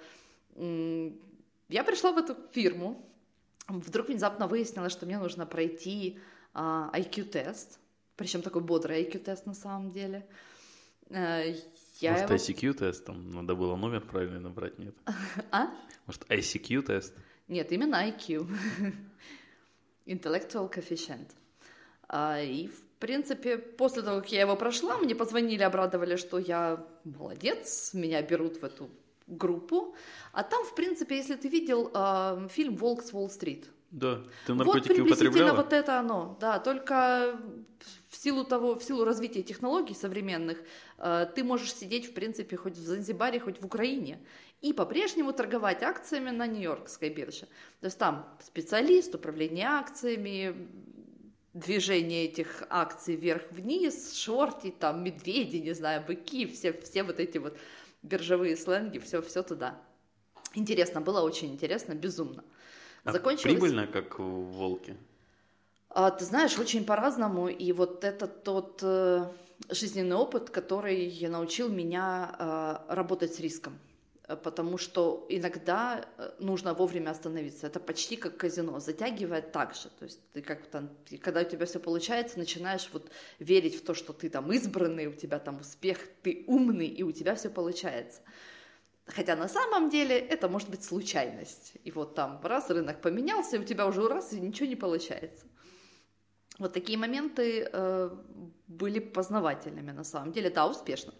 Я 0.56 1.84
пришла 1.84 2.10
в 2.10 2.18
эту 2.18 2.36
фирму, 2.50 3.08
вдруг 3.68 4.08
внезапно 4.08 4.48
выяснилось, 4.48 4.92
что 4.92 5.06
мне 5.06 5.20
нужно 5.20 5.46
пройти 5.46 6.18
а, 6.52 6.90
IQ-тест, 6.92 7.78
причем 8.16 8.42
такой 8.42 8.62
бодрый 8.62 9.02
IQ-тест 9.04 9.46
на 9.46 9.54
самом 9.54 9.90
деле. 9.90 10.26
Э, 11.10 11.54
я 12.00 12.12
Может, 12.12 12.30
его... 12.30 12.36
ICQ-тест, 12.36 13.04
там 13.04 13.30
надо 13.30 13.54
было 13.54 13.76
номер 13.76 14.00
правильно 14.00 14.40
набрать, 14.40 14.78
нет? 14.78 14.94
А? 15.50 15.70
Может, 16.06 16.24
ICQ-тест? 16.30 17.14
Нет, 17.48 17.72
именно 17.72 18.08
IQ. 18.08 18.46
Intellectual 20.06 20.72
coefficient. 20.72 21.30
А, 22.08 22.40
и, 22.40 22.66
в 22.66 22.82
принципе, 22.98 23.58
после 23.58 24.02
того, 24.02 24.20
как 24.20 24.32
я 24.32 24.40
его 24.40 24.56
прошла, 24.56 24.98
мне 24.98 25.14
позвонили, 25.14 25.62
обрадовали, 25.62 26.16
что 26.16 26.38
я 26.38 26.84
молодец, 27.04 27.94
меня 27.94 28.22
берут 28.22 28.56
в 28.56 28.64
эту 28.64 28.90
группу. 29.26 29.94
А 30.32 30.42
там, 30.42 30.64
в 30.64 30.74
принципе, 30.74 31.16
если 31.16 31.36
ты 31.36 31.48
видел 31.48 31.90
э, 31.94 32.48
фильм 32.50 32.76
«Волк 32.76 33.02
с 33.02 33.12
Уолл-стрит», 33.12 33.68
Да, 33.92 34.22
ты 34.46 34.54
вот 34.54 34.64
наркотики 34.64 34.94
приблизительно 34.94 35.28
употребляла? 35.28 35.56
вот 35.56 35.72
это 35.74 35.98
оно, 36.00 36.38
да, 36.40 36.58
только 36.58 37.38
в 38.08 38.16
силу 38.16 38.42
того, 38.42 38.78
в 38.78 38.82
силу 38.82 39.04
развития 39.04 39.42
технологий 39.42 39.94
современных, 39.94 40.58
э, 40.96 41.26
ты 41.34 41.44
можешь 41.44 41.74
сидеть, 41.74 42.06
в 42.06 42.14
принципе, 42.14 42.56
хоть 42.56 42.72
в 42.72 42.80
Занзибаре, 42.80 43.38
хоть 43.38 43.60
в 43.60 43.66
Украине, 43.66 44.18
и 44.62 44.72
по-прежнему 44.72 45.34
торговать 45.34 45.82
акциями 45.82 46.30
на 46.30 46.46
Нью-Йоркской 46.46 47.10
бирже. 47.10 47.46
То 47.80 47.86
есть 47.86 47.98
там 47.98 48.26
специалист, 48.42 49.14
управление 49.14 49.66
акциями, 49.66 50.56
движение 51.52 52.24
этих 52.24 52.62
акций 52.70 53.14
вверх-вниз, 53.14 54.14
шорти, 54.14 54.70
там 54.70 55.04
медведи, 55.04 55.56
не 55.56 55.74
знаю, 55.74 56.02
быки, 56.06 56.46
все, 56.46 56.72
все 56.72 57.02
вот 57.02 57.20
эти 57.20 57.36
вот 57.36 57.58
биржевые 58.02 58.56
сленги, 58.56 58.98
все, 58.98 59.20
все 59.20 59.42
туда. 59.42 59.78
Интересно, 60.54 61.02
было 61.02 61.20
очень 61.20 61.52
интересно, 61.52 61.94
безумно. 61.94 62.42
А 63.04 63.12
Закончилось... 63.12 63.52
Прибыльно, 63.54 63.86
как 63.86 64.18
в 64.18 64.22
«Волке»? 64.22 64.96
А, 65.88 66.10
ты 66.10 66.24
знаешь, 66.24 66.58
очень 66.58 66.84
по-разному, 66.84 67.48
и 67.48 67.72
вот 67.72 68.04
это 68.04 68.26
тот 68.26 68.80
э, 68.82 69.26
жизненный 69.68 70.16
опыт, 70.16 70.48
который 70.50 71.28
научил 71.28 71.68
меня 71.68 72.34
э, 72.88 72.94
работать 72.94 73.34
с 73.34 73.40
риском. 73.40 73.78
Э, 74.26 74.36
Потому 74.36 74.78
что 74.78 75.26
иногда 75.28 76.06
э, 76.16 76.30
нужно 76.38 76.72
вовремя 76.72 77.10
остановиться. 77.10 77.66
Это 77.66 77.78
почти 77.78 78.16
как 78.16 78.38
казино, 78.38 78.80
затягивает 78.80 79.52
так 79.52 79.74
же. 79.74 79.90
То 79.98 80.04
есть 80.06 80.20
ты 80.32 80.40
как 80.40 80.64
там, 80.66 80.88
ты- 81.04 81.18
когда 81.18 81.40
у 81.40 81.44
тебя 81.44 81.66
все 81.66 81.78
получается, 81.78 82.38
начинаешь 82.38 82.88
вот 82.92 83.10
верить 83.38 83.74
в 83.74 83.84
то, 83.84 83.92
что 83.92 84.14
ты 84.14 84.30
там 84.30 84.50
избранный, 84.52 85.08
у 85.08 85.12
тебя 85.12 85.38
там 85.38 85.60
успех, 85.60 85.98
ты 86.22 86.44
умный, 86.46 86.86
и 86.86 87.02
у 87.02 87.12
тебя 87.12 87.34
все 87.34 87.50
получается. 87.50 88.20
Хотя 89.06 89.34
на 89.36 89.48
самом 89.48 89.90
деле 89.90 90.16
это 90.16 90.48
может 90.48 90.70
быть 90.70 90.84
случайность. 90.84 91.72
И 91.84 91.90
вот 91.90 92.14
там 92.14 92.40
раз 92.44 92.70
рынок 92.70 93.00
поменялся, 93.00 93.56
и 93.56 93.58
у 93.58 93.64
тебя 93.64 93.86
уже 93.86 94.08
раз, 94.08 94.32
и 94.32 94.40
ничего 94.40 94.68
не 94.68 94.76
получается. 94.76 95.44
Вот 96.58 96.72
такие 96.72 96.98
моменты 96.98 97.68
э, 97.72 98.10
были 98.68 99.00
познавательными 99.00 99.90
на 99.90 100.04
самом 100.04 100.32
деле, 100.32 100.50
да, 100.50 100.66
успешно. 100.66 101.12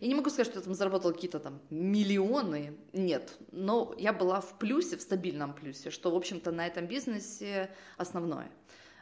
Я 0.00 0.08
не 0.08 0.14
могу 0.14 0.30
сказать, 0.30 0.46
что 0.46 0.58
я 0.58 0.64
там 0.64 0.74
заработала 0.74 1.12
какие-то 1.12 1.40
там 1.40 1.60
миллионы, 1.70 2.76
нет, 2.92 3.36
но 3.50 3.94
я 3.98 4.12
была 4.12 4.40
в 4.40 4.58
плюсе, 4.58 4.96
в 4.96 5.02
стабильном 5.02 5.52
плюсе, 5.54 5.90
что, 5.90 6.10
в 6.10 6.14
общем-то, 6.14 6.52
на 6.52 6.66
этом 6.66 6.86
бизнесе 6.86 7.70
основное. 7.96 8.50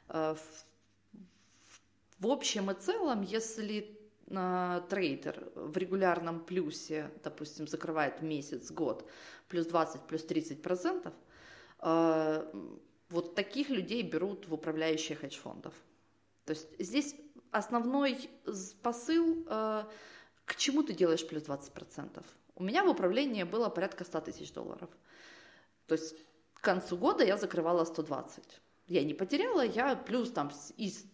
Э, 0.09 0.35
в, 0.35 2.25
в 2.25 2.26
общем 2.26 2.71
и 2.71 2.75
целом, 2.75 3.23
если 3.23 3.96
трейдер 4.26 5.49
в 5.54 5.76
регулярном 5.76 6.45
плюсе, 6.45 7.11
допустим, 7.23 7.68
закрывает 7.68 8.23
месяц, 8.23 8.71
год, 8.71 9.09
плюс 9.49 9.66
20, 9.66 10.02
плюс 10.02 10.25
30 10.25 10.62
процентов, 10.62 11.14
э, 11.80 12.52
вот 13.09 13.35
таких 13.35 13.71
людей 13.71 14.02
берут 14.02 14.49
в 14.49 14.54
управляющие 14.54 15.16
хедж-фондов. 15.16 15.75
То 16.45 16.52
есть 16.54 16.68
здесь 16.78 17.14
основной 17.52 18.28
посыл, 18.83 19.47
э, 19.49 19.85
к 20.45 20.56
чему 20.56 20.83
ты 20.83 20.92
делаешь 20.92 21.26
плюс 21.26 21.45
20%. 21.45 22.25
У 22.56 22.64
меня 22.64 22.85
в 22.85 22.88
управлении 22.88 23.45
было 23.45 23.68
порядка 23.68 24.04
100 24.04 24.21
тысяч 24.23 24.52
долларов. 24.52 24.90
То 25.87 25.95
есть 25.95 26.16
к 26.54 26.61
концу 26.62 26.97
года 26.97 27.25
я 27.25 27.37
закрывала 27.37 27.85
120. 27.85 28.61
Я 28.88 29.04
не 29.04 29.14
потеряла, 29.14 29.64
я 29.64 29.95
плюс 29.95 30.30
там 30.33 30.50
из 30.76 31.04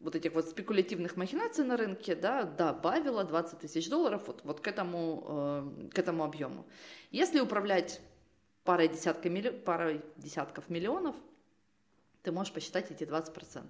вот 0.00 0.16
этих 0.16 0.32
вот 0.32 0.48
спекулятивных 0.48 1.16
махинаций 1.16 1.64
на 1.64 1.76
рынке, 1.76 2.14
да, 2.14 2.44
добавила 2.44 3.22
20 3.22 3.58
тысяч 3.58 3.88
долларов 3.88 4.22
вот, 4.26 4.40
вот 4.44 4.60
к, 4.60 4.66
этому, 4.66 5.24
э, 5.28 5.90
к 5.90 5.98
этому 5.98 6.24
объему. 6.24 6.66
Если 7.10 7.38
управлять 7.38 8.00
парой, 8.64 8.88
десятка 8.88 9.28
милли- 9.28 9.50
парой 9.50 10.00
десятков 10.16 10.70
миллионов, 10.70 11.16
ты 12.22 12.32
можешь 12.32 12.52
посчитать 12.52 12.90
эти 12.90 13.04
20%. 13.04 13.68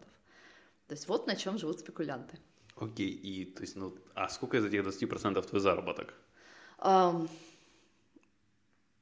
То 0.87 0.94
есть 0.94 1.08
вот 1.08 1.26
на 1.26 1.37
чем 1.37 1.58
живут 1.58 1.80
спекулянты. 1.80 2.38
Окей, 2.76 3.10
и 3.10 3.44
то 3.44 3.62
есть, 3.62 3.76
ну, 3.76 3.96
а 4.14 4.28
сколько 4.28 4.56
из 4.56 4.64
этих 4.64 4.82
20% 4.82 5.46
твой 5.46 5.60
заработок? 5.60 6.14
Ам, 6.78 7.28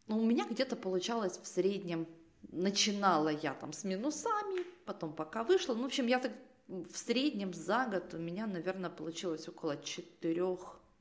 ну, 0.06 0.18
у 0.18 0.24
меня 0.24 0.46
где-то 0.50 0.76
получалось 0.76 1.38
в 1.38 1.46
среднем, 1.46 2.06
начинала 2.50 3.28
я 3.28 3.52
там 3.52 3.72
с 3.72 3.84
минусами, 3.84 4.64
потом 4.86 5.12
пока 5.12 5.44
вышла, 5.44 5.74
ну, 5.74 5.82
в 5.82 5.86
общем, 5.86 6.06
я 6.06 6.18
так 6.18 6.32
в 6.68 6.96
среднем 6.96 7.52
за 7.54 7.86
год 7.86 8.14
у 8.14 8.18
меня, 8.18 8.46
наверное, 8.46 8.90
получилось 8.90 9.48
около 9.48 9.76
4 9.82 10.44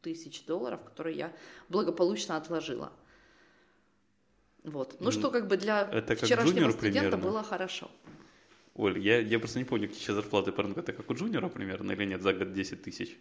тысяч 0.02 0.46
долларов, 0.46 0.80
которые 0.84 1.18
я 1.18 1.34
благополучно 1.70 2.38
отложила. 2.38 2.92
Вот. 4.64 4.96
Ну, 5.00 5.06
Ну, 5.06 5.12
что 5.12 5.30
как 5.32 5.48
бы 5.48 5.58
для 5.58 5.82
это 5.92 6.16
как 6.16 6.26
вчерашнего 6.26 6.54
джуниор 6.56 6.72
студента 6.72 7.00
примерно. 7.10 7.18
было 7.18 7.44
хорошо. 7.44 7.90
Оль, 8.76 9.00
я, 9.00 9.20
я 9.20 9.40
просто 9.40 9.60
не 9.60 9.66
помню, 9.66 9.88
какие 9.88 10.04
сейчас 10.04 10.16
зарплаты 10.16 10.52
по 10.52 10.62
рынку. 10.64 10.80
Это 10.80 10.94
как 10.94 11.10
у 11.10 11.14
джуниора 11.14 11.50
примерно 11.50 11.92
или 11.94 12.06
нет, 12.06 12.22
за 12.22 12.34
год 12.34 12.54
10 12.54 12.84
тысяч? 12.84 13.18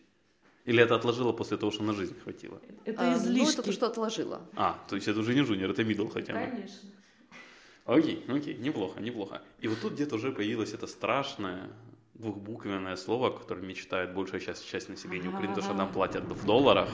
Или 0.65 0.83
это 0.83 0.97
отложила 0.97 1.33
после 1.33 1.57
того, 1.57 1.71
что 1.73 1.83
на 1.85 1.95
жизнь 1.95 2.15
хватило? 2.21 2.61
Это 2.85 3.01
А, 3.03 3.11
ну, 3.13 3.17
излишки. 3.17 3.53
это 3.55 3.63
то, 3.63 3.73
что 3.73 3.87
отложила. 3.87 4.41
А, 4.57 4.85
то 4.89 4.97
есть 4.97 5.09
это 5.09 5.21
уже 5.21 5.35
не 5.35 5.43
джуниор, 5.43 5.71
это 5.71 5.85
мидл 5.85 6.09
хотя 6.09 6.33
бы. 6.33 6.39
Конечно. 6.51 6.91
Окей, 7.85 8.25
окей, 8.29 8.55
неплохо, 8.57 9.01
неплохо. 9.01 9.43
И 9.61 9.69
вот 9.69 9.81
тут 9.81 9.93
где-то 9.95 10.17
уже 10.17 10.33
появилось 10.33 10.75
это 10.75 10.89
страшное 10.89 11.71
двухбуквенное 12.19 12.97
слово, 12.97 13.31
которое 13.31 13.63
мечтает 13.63 14.15
большая 14.15 14.41
часть, 14.41 14.69
часть 14.69 14.89
населения 14.89 15.29
Украины, 15.29 15.55
то, 15.55 15.63
что 15.63 15.75
нам 15.75 15.93
платят 15.93 16.25
в 16.25 16.47
долларах. 16.47 16.89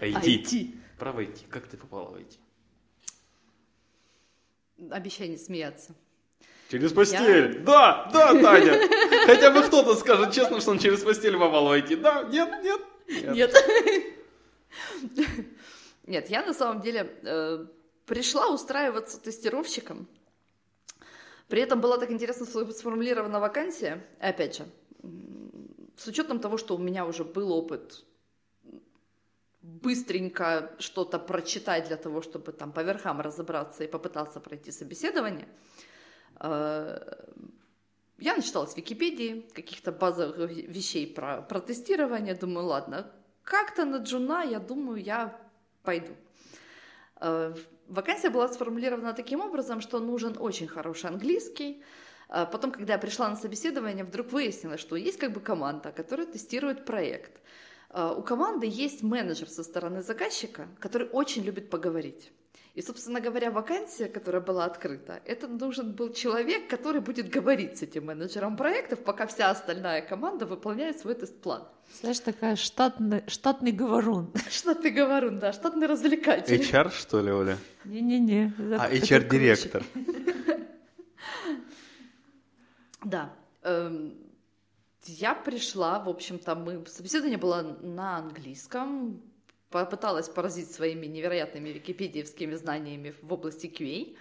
IT. 0.00 0.22
IT. 0.22 0.74
Право 0.98 1.20
IT. 1.20 1.48
Как 1.48 1.66
ты 1.66 1.76
попала 1.76 2.10
в 2.10 2.16
IT? 2.16 2.38
Обещай 4.90 5.28
не 5.28 5.36
смеяться. 5.36 5.94
Через 6.70 6.92
постель. 6.92 7.60
Да, 7.60 8.10
да, 8.12 8.32
Таня. 8.32 8.88
Хотя 9.26 9.50
бы 9.50 9.62
кто-то 9.62 9.94
скажет 9.94 10.32
честно, 10.32 10.60
что 10.60 10.70
он 10.70 10.78
через 10.78 11.02
постель 11.02 11.36
попал 11.36 11.66
в 11.66 11.72
IT. 11.72 11.96
Да, 11.96 12.24
нет, 12.24 12.48
нет. 12.62 12.80
Нет. 13.34 13.54
Нет, 16.06 16.30
я 16.30 16.44
на 16.44 16.54
самом 16.54 16.80
деле 16.80 17.16
э, 17.22 17.66
пришла 18.06 18.48
устраиваться 18.48 19.20
тестировщиком. 19.20 20.08
При 21.52 21.60
этом 21.60 21.82
была 21.82 21.98
так 21.98 22.10
интересно 22.10 22.46
сфо- 22.46 22.72
сформулирована 22.72 23.38
вакансия. 23.38 24.02
Опять 24.20 24.56
же, 24.56 24.64
с 25.98 26.06
учетом 26.06 26.38
того, 26.40 26.56
что 26.56 26.74
у 26.74 26.78
меня 26.78 27.04
уже 27.04 27.24
был 27.24 27.52
опыт 27.52 28.06
быстренько 29.60 30.74
что-то 30.78 31.18
прочитать 31.18 31.88
для 31.88 31.98
того, 31.98 32.22
чтобы 32.22 32.52
там 32.52 32.72
по 32.72 32.80
верхам 32.80 33.20
разобраться 33.20 33.84
и 33.84 33.86
попытаться 33.86 34.40
пройти 34.40 34.72
собеседование, 34.72 35.46
э, 36.40 36.98
я 38.16 38.34
начиталась 38.34 38.72
в 38.72 38.78
Википедии 38.78 39.46
каких-то 39.52 39.92
базовых 39.92 40.50
вещей 40.50 41.06
про, 41.06 41.42
про 41.42 41.60
тестирование. 41.60 42.34
Думаю, 42.34 42.66
ладно, 42.68 43.12
как-то 43.42 43.84
на 43.84 43.96
джуна, 43.98 44.42
я 44.42 44.58
думаю, 44.58 45.02
я 45.02 45.38
пойду. 45.82 46.14
Вакансия 47.88 48.30
была 48.30 48.48
сформулирована 48.48 49.12
таким 49.12 49.40
образом, 49.40 49.80
что 49.80 50.00
нужен 50.00 50.36
очень 50.38 50.66
хороший 50.66 51.10
английский. 51.10 51.82
А 52.28 52.46
Потом, 52.46 52.70
когда 52.70 52.94
я 52.94 52.98
пришла 52.98 53.28
на 53.28 53.36
собеседование, 53.36 54.04
вдруг 54.04 54.32
выяснилось, 54.32 54.80
что 54.80 54.96
есть 54.96 55.18
как 55.18 55.32
бы 55.32 55.40
команда, 55.40 55.92
которая 55.92 56.26
тестирует 56.26 56.84
проект. 56.86 57.40
А, 57.90 58.14
У 58.14 58.22
команды 58.22 58.66
есть 58.66 59.02
менеджер 59.02 59.48
со 59.48 59.62
стороны 59.62 60.02
заказчика, 60.02 60.68
который 60.78 61.08
очень 61.08 61.42
любит 61.42 61.68
поговорить. 61.68 62.32
И, 62.74 62.80
собственно 62.80 63.20
говоря, 63.20 63.50
вакансия, 63.50 64.08
которая 64.08 64.40
была 64.40 64.64
открыта, 64.64 65.20
это 65.26 65.46
нужен 65.46 65.92
был 65.92 66.10
человек, 66.12 66.68
который 66.70 67.02
будет 67.02 67.28
говорить 67.28 67.76
с 67.76 67.82
этим 67.82 68.06
менеджером 68.06 68.56
проектов, 68.56 69.04
пока 69.04 69.26
вся 69.26 69.50
остальная 69.50 70.00
команда 70.00 70.46
выполняет 70.46 70.98
свой 70.98 71.14
тест-план. 71.14 71.68
Знаешь, 72.00 72.20
такая 72.20 72.56
штатный, 72.56 73.24
штатный 73.26 73.72
говорун. 73.72 74.32
Штатный 74.50 74.90
говорун, 74.90 75.38
да, 75.38 75.52
штатный 75.52 75.86
развлекатель. 75.86 76.54
HR, 76.54 76.90
что 76.92 77.20
ли, 77.20 77.30
Оля? 77.30 77.58
Не-не-не. 77.84 78.54
А, 78.78 78.90
HR-директор. 78.90 79.84
Да. 83.04 83.32
Эм, 83.64 84.14
Я 85.06 85.34
пришла, 85.34 85.98
в 85.98 86.08
общем-то, 86.08 86.54
мы... 86.54 86.86
собеседование 86.86 87.36
было 87.36 87.76
на 87.82 88.18
английском, 88.18 89.20
попыталась 89.72 90.28
поразить 90.28 90.70
своими 90.70 91.06
невероятными 91.06 91.70
википедиевскими 91.70 92.54
знаниями 92.54 93.14
в 93.22 93.32
области 93.32 93.66
QA, 93.66 94.16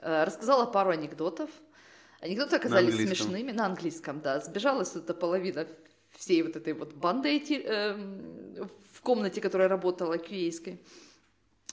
Э, 0.00 0.24
рассказала 0.24 0.66
пару 0.66 0.90
анекдотов. 0.90 1.50
Анекдоты 2.20 2.56
оказались 2.56 2.94
английском. 2.94 3.16
смешными 3.16 3.52
на 3.52 3.66
английском, 3.66 4.20
да. 4.20 4.40
Сбежалась 4.40 4.94
эта 4.96 5.14
половина 5.14 5.66
всей 6.10 6.42
вот 6.42 6.56
этой 6.56 6.72
вот 6.72 6.94
банды 6.94 7.28
эти, 7.28 7.54
эм, 7.54 8.68
в 8.92 9.02
комнате, 9.02 9.40
которая 9.40 9.68
работала 9.68 10.16
QA-ской. 10.16 10.80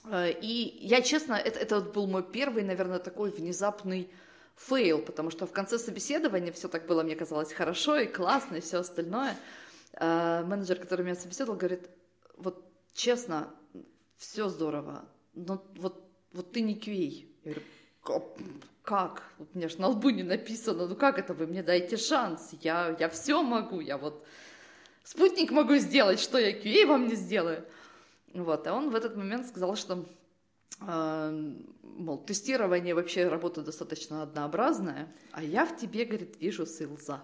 Э, 0.05 0.31
И 0.41 0.77
я, 0.81 1.01
честно, 1.01 1.33
это, 1.33 1.59
это 1.59 1.75
вот 1.79 1.93
был 1.93 2.07
мой 2.07 2.23
первый, 2.23 2.63
наверное, 2.63 2.99
такой 2.99 3.31
внезапный 3.31 4.09
фейл, 4.55 4.99
потому 4.99 5.29
что 5.31 5.45
в 5.45 5.51
конце 5.51 5.77
собеседования 5.77 6.51
все 6.51 6.67
так 6.67 6.87
было, 6.87 7.03
мне 7.03 7.15
казалось, 7.15 7.53
хорошо 7.53 7.97
и 7.97 8.07
классно, 8.07 8.55
и 8.55 8.61
все 8.61 8.79
остальное. 8.79 9.35
А, 9.93 10.43
менеджер, 10.43 10.77
который 10.79 11.03
меня 11.05 11.15
собеседовал, 11.15 11.57
говорит, 11.57 11.89
вот 12.37 12.63
честно, 12.95 13.53
все 14.17 14.49
здорово, 14.49 15.05
но 15.33 15.63
вот, 15.75 16.01
вот 16.33 16.51
ты 16.51 16.61
не 16.61 16.75
QA. 16.75 17.27
Я 17.43 17.53
говорю, 17.53 17.61
как? 18.81 19.23
Вот 19.37 19.49
у 19.53 19.57
меня 19.57 19.69
же 19.69 19.79
на 19.79 19.89
лбу 19.89 20.09
не 20.09 20.23
написано, 20.23 20.87
ну 20.87 20.95
как 20.95 21.19
это 21.19 21.33
вы 21.33 21.45
мне 21.45 21.61
дайте 21.61 21.97
шанс? 21.97 22.51
Я, 22.61 22.95
я 22.99 23.09
все 23.09 23.43
могу, 23.43 23.81
я 23.81 23.97
вот 23.97 24.25
спутник 25.03 25.51
могу 25.51 25.75
сделать, 25.75 26.19
что 26.19 26.37
я 26.37 26.51
QA 26.51 26.87
вам 26.87 27.07
не 27.07 27.15
сделаю. 27.15 27.65
Вот, 28.33 28.65
а 28.67 28.73
он 28.73 28.89
в 28.89 28.95
этот 28.95 29.15
момент 29.15 29.47
сказал, 29.47 29.75
что 29.75 30.05
э, 30.81 31.53
мол, 31.83 32.17
тестирование 32.23 32.93
вообще 32.95 33.27
работа 33.27 33.61
достаточно 33.61 34.23
однообразная, 34.23 35.13
а 35.31 35.43
я 35.43 35.65
в 35.65 35.77
тебе, 35.77 36.05
говорит, 36.05 36.35
вижу 36.39 36.65
силза. 36.65 37.23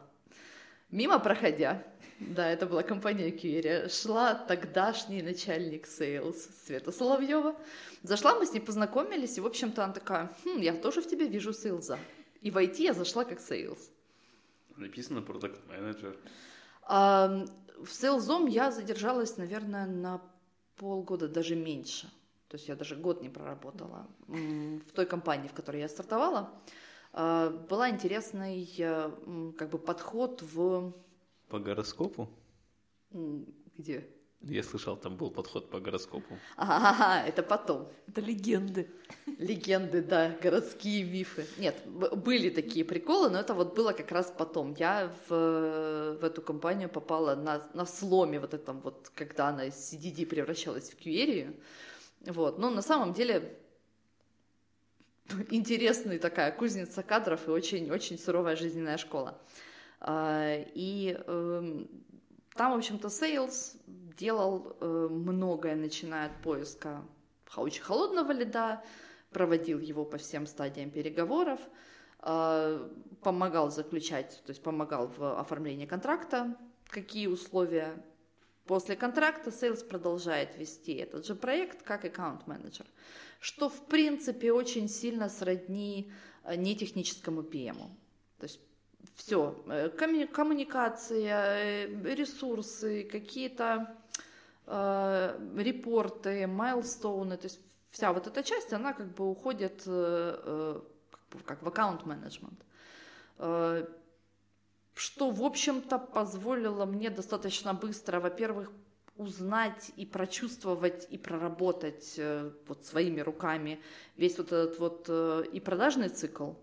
Мимо 0.90 1.20
проходя, 1.20 1.84
да, 2.22 2.50
это 2.50 2.68
была 2.68 2.84
компания 2.84 3.30
QA, 3.30 3.90
шла 3.90 4.36
тогдашний 4.36 5.22
начальник 5.22 5.88
sales 5.88 6.38
Света 6.66 6.92
Соловьева. 6.92 7.56
Зашла, 8.04 8.36
мы 8.36 8.46
с 8.46 8.54
ней 8.54 8.60
познакомились, 8.60 9.38
и, 9.38 9.42
в 9.42 9.46
общем-то, 9.46 9.84
она 9.84 9.94
такая, 9.94 10.30
хм, 10.44 10.60
я 10.60 10.74
тоже 10.74 11.02
в 11.02 11.08
тебе 11.08 11.28
вижу 11.28 11.52
сейлза. 11.52 11.98
И 12.42 12.52
в 12.52 12.58
IT 12.58 12.78
я 12.78 12.94
зашла 12.94 13.26
как 13.26 13.40
сейлз. 13.40 13.90
Написано 14.78 15.22
продукт 15.22 15.60
менеджер. 15.68 16.16
А, 16.84 17.46
в 17.80 17.92
сейлзом 17.92 18.46
я 18.46 18.72
задержалась, 18.72 19.38
наверное, 19.38 19.88
на 19.88 20.22
полгода, 20.78 21.28
даже 21.28 21.56
меньше. 21.56 22.12
То 22.48 22.58
есть 22.58 22.68
я 22.68 22.76
даже 22.76 22.96
год 22.96 23.22
не 23.22 23.30
проработала 23.30 24.08
в 24.28 24.92
той 24.94 25.06
компании, 25.06 25.48
в 25.48 25.54
которой 25.54 25.82
я 25.82 25.90
стартовала. 25.90 26.52
А, 27.14 27.50
была 27.50 27.90
интересный 27.90 28.68
э, 28.78 29.12
как 29.58 29.70
бы 29.70 29.78
подход 29.78 30.42
в... 30.42 30.94
По 31.52 31.60
гороскопу? 31.60 32.30
Где? 33.78 34.08
Я 34.42 34.64
слышал, 34.64 34.96
там 34.96 35.18
был 35.18 35.30
подход 35.30 35.70
по 35.70 35.82
гороскопу. 35.82 36.40
Ага, 36.56 37.28
это 37.28 37.44
потом. 37.44 37.92
Это 38.08 38.22
легенды. 38.22 38.90
Легенды, 39.38 40.02
да, 40.02 40.36
городские 40.42 41.04
мифы. 41.04 41.46
Нет, 41.58 41.76
были 41.86 42.50
такие 42.50 42.86
приколы, 42.86 43.30
но 43.30 43.38
это 43.38 43.54
вот 43.54 43.76
было 43.76 43.92
как 43.92 44.12
раз 44.12 44.34
потом. 44.36 44.74
Я 44.80 45.14
в, 45.28 46.18
в 46.22 46.24
эту 46.24 46.42
компанию 46.42 46.88
попала 46.88 47.36
на, 47.36 47.62
на 47.74 47.86
сломе 47.86 48.40
вот 48.40 48.54
этом 48.54 48.80
вот, 48.80 49.12
когда 49.14 49.50
она 49.50 49.66
из 49.66 49.74
CDD 49.76 50.26
превращалась 50.26 50.90
в 50.90 50.98
QERI. 50.98 51.54
Вот, 52.28 52.60
но 52.60 52.70
на 52.70 52.82
самом 52.82 53.14
деле 53.14 53.60
интересная 55.50 56.18
такая 56.18 56.52
кузница 56.54 57.04
кадров 57.04 57.48
и 57.48 57.52
очень-очень 57.52 58.18
суровая 58.18 58.56
жизненная 58.56 58.98
школа. 58.98 59.38
А, 60.04 60.56
и 60.74 61.16
эм, 61.28 61.88
там, 62.56 62.74
в 62.74 62.78
общем-то, 62.78 63.08
Sales 63.08 63.78
делал 63.86 64.76
э, 64.80 65.08
многое, 65.10 65.76
начиная 65.76 66.28
от 66.28 66.42
поиска 66.42 67.04
очень 67.56 67.84
холодного 67.84 68.32
льда, 68.32 68.84
проводил 69.30 69.80
его 69.80 70.04
по 70.04 70.18
всем 70.18 70.48
стадиям 70.48 70.90
переговоров, 70.90 71.60
э, 72.24 72.90
помогал 73.22 73.70
заключать, 73.70 74.42
то 74.46 74.50
есть 74.50 74.64
помогал 74.64 75.08
в 75.08 75.40
оформлении 75.40 75.86
контракта, 75.86 76.58
какие 76.88 77.28
условия. 77.28 78.04
После 78.66 78.96
контракта 78.96 79.50
Sales 79.50 79.86
продолжает 79.88 80.58
вести 80.58 80.94
этот 80.94 81.26
же 81.26 81.36
проект 81.36 81.84
как 81.84 82.06
аккаунт-менеджер, 82.06 82.86
что 83.40 83.70
в 83.70 83.86
принципе 83.86 84.52
очень 84.52 84.88
сильно 84.90 85.30
сродни 85.30 86.12
э, 86.44 86.56
нетехническому 86.56 87.42
PM. 87.42 87.78
То 88.40 88.46
есть 88.46 88.60
все, 89.16 89.56
э, 89.68 89.90
коммуникация, 89.90 91.88
э, 91.88 92.16
ресурсы, 92.16 93.04
какие-то 93.04 93.96
э, 94.68 95.40
репорты, 95.58 96.48
майлстоуны, 96.48 97.38
то 97.38 97.46
есть 97.46 97.60
вся 97.90 98.14
вот 98.14 98.28
эта 98.28 98.44
часть, 98.44 98.74
она 98.74 98.94
как 98.94 99.14
бы 99.14 99.30
уходит 99.30 99.84
э, 99.86 100.82
как 101.46 101.62
в 101.62 101.68
аккаунт-менеджмент. 101.68 102.60
Э, 103.38 103.86
что, 104.94 105.30
в 105.30 105.44
общем-то, 105.44 105.98
позволило 106.00 106.86
мне 106.86 107.10
достаточно 107.10 107.74
быстро, 107.74 108.20
во-первых, 108.20 108.72
узнать 109.18 109.92
и 109.98 110.06
прочувствовать 110.06 111.08
и 111.10 111.18
проработать 111.18 112.16
э, 112.18 112.52
вот 112.68 112.86
своими 112.86 113.22
руками 113.22 113.80
весь 114.18 114.38
вот 114.38 114.48
этот 114.52 114.80
вот 114.80 115.06
э, 115.10 115.44
и 115.52 115.60
продажный 115.60 116.10
цикл, 116.10 116.54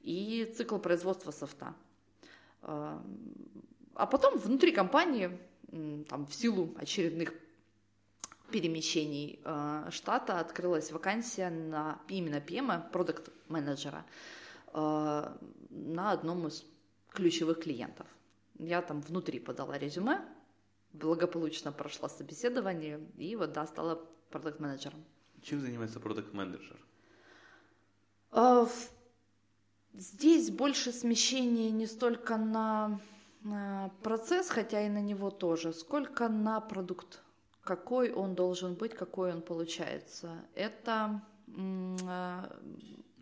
и 0.00 0.52
цикл 0.56 0.78
производства 0.78 1.30
софта. 1.30 1.74
А 2.66 4.06
потом 4.06 4.38
внутри 4.38 4.72
компании, 4.72 5.38
там, 6.08 6.26
в 6.26 6.34
силу 6.34 6.74
очередных 6.78 7.32
перемещений 8.50 9.40
э, 9.44 9.88
штата 9.90 10.38
открылась 10.38 10.92
вакансия 10.92 11.50
на 11.50 12.00
именно 12.08 12.36
PM, 12.36 12.90
продукт 12.90 13.30
менеджера 13.48 14.04
э, 14.72 15.36
на 15.70 16.12
одном 16.12 16.46
из 16.46 16.64
ключевых 17.10 17.60
клиентов. 17.60 18.06
Я 18.58 18.82
там 18.82 19.00
внутри 19.00 19.40
подала 19.40 19.78
резюме, 19.78 20.20
благополучно 20.92 21.72
прошла 21.72 22.08
собеседование 22.08 23.00
и 23.16 23.36
вот 23.36 23.52
да, 23.52 23.66
стала 23.66 24.06
продукт 24.30 24.60
менеджером 24.60 25.04
Чем 25.42 25.60
занимается 25.60 26.00
продукт 26.00 26.32
менеджер 26.32 26.76
э, 28.32 28.66
Здесь 29.96 30.50
больше 30.50 30.92
смещения 30.92 31.70
не 31.70 31.86
столько 31.86 32.36
на 32.36 33.00
процесс, 34.02 34.48
хотя 34.48 34.84
и 34.86 34.88
на 34.88 35.00
него 35.00 35.30
тоже, 35.30 35.72
сколько 35.72 36.28
на 36.28 36.60
продукт. 36.60 37.20
Какой 37.62 38.12
он 38.12 38.34
должен 38.34 38.74
быть, 38.74 38.94
какой 38.94 39.32
он 39.32 39.42
получается. 39.42 40.30
Это 40.54 41.20
а, 42.06 42.48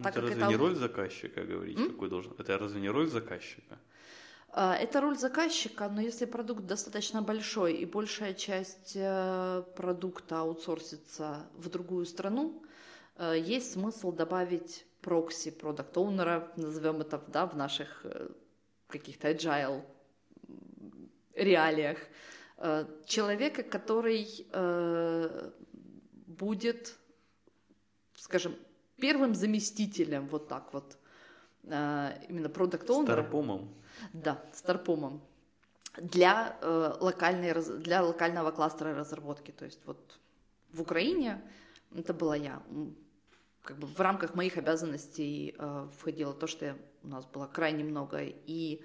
так 0.02 0.12
это 0.12 0.20
разве 0.22 0.36
это... 0.36 0.46
не 0.48 0.56
роль 0.56 0.74
заказчика 0.74 1.42
говорить, 1.44 1.78
М? 1.78 1.90
какой 1.90 2.08
должен? 2.08 2.32
Это 2.38 2.58
разве 2.58 2.80
не 2.80 2.88
роль 2.88 3.06
заказчика? 3.06 3.78
А, 4.48 4.76
это 4.76 5.00
роль 5.00 5.16
заказчика, 5.16 5.88
но 5.88 6.00
если 6.00 6.24
продукт 6.24 6.64
достаточно 6.66 7.22
большой 7.22 7.74
и 7.74 7.84
большая 7.84 8.34
часть 8.34 8.92
э, 8.96 9.62
продукта 9.76 10.40
аутсорсится 10.40 11.46
в 11.54 11.68
другую 11.68 12.06
страну, 12.06 12.62
э, 13.16 13.34
есть 13.38 13.72
смысл 13.72 14.10
добавить 14.12 14.84
прокси 15.04 15.50
продукт 15.50 15.96
оунера 15.96 16.50
назовем 16.56 17.00
это 17.02 17.22
да, 17.28 17.46
в 17.46 17.56
наших 17.56 18.00
э, 18.04 18.28
каких-то 18.88 19.30
agile 19.30 19.82
реалиях. 21.34 21.98
Э, 22.56 22.86
человека, 23.04 23.62
который 23.62 24.26
э, 24.50 25.50
будет, 26.26 26.96
скажем, 28.14 28.56
первым 28.96 29.34
заместителем, 29.34 30.26
вот 30.28 30.48
так 30.48 30.72
вот, 30.72 30.96
именно 32.28 32.50
продукт 32.50 32.90
оунера 32.90 33.22
Старпомом. 33.22 33.74
Да, 34.12 34.44
старпомом. 34.52 35.22
Для, 35.96 36.58
локальной, 37.00 37.54
для 37.78 38.02
локального 38.02 38.50
кластера 38.50 38.94
разработки. 38.94 39.50
То 39.50 39.64
есть 39.64 39.80
вот 39.86 40.18
в 40.72 40.82
Украине 40.82 41.40
это 41.94 42.12
была 42.12 42.36
я 42.36 42.62
как 43.64 43.78
бы 43.78 43.86
в 43.86 43.98
рамках 43.98 44.34
моих 44.34 44.58
обязанностей 44.58 45.54
э, 45.58 45.88
входило 45.98 46.34
то, 46.34 46.46
что 46.46 46.76
у 47.02 47.08
нас 47.08 47.24
было 47.24 47.46
крайне 47.46 47.82
много 47.82 48.20
и 48.22 48.82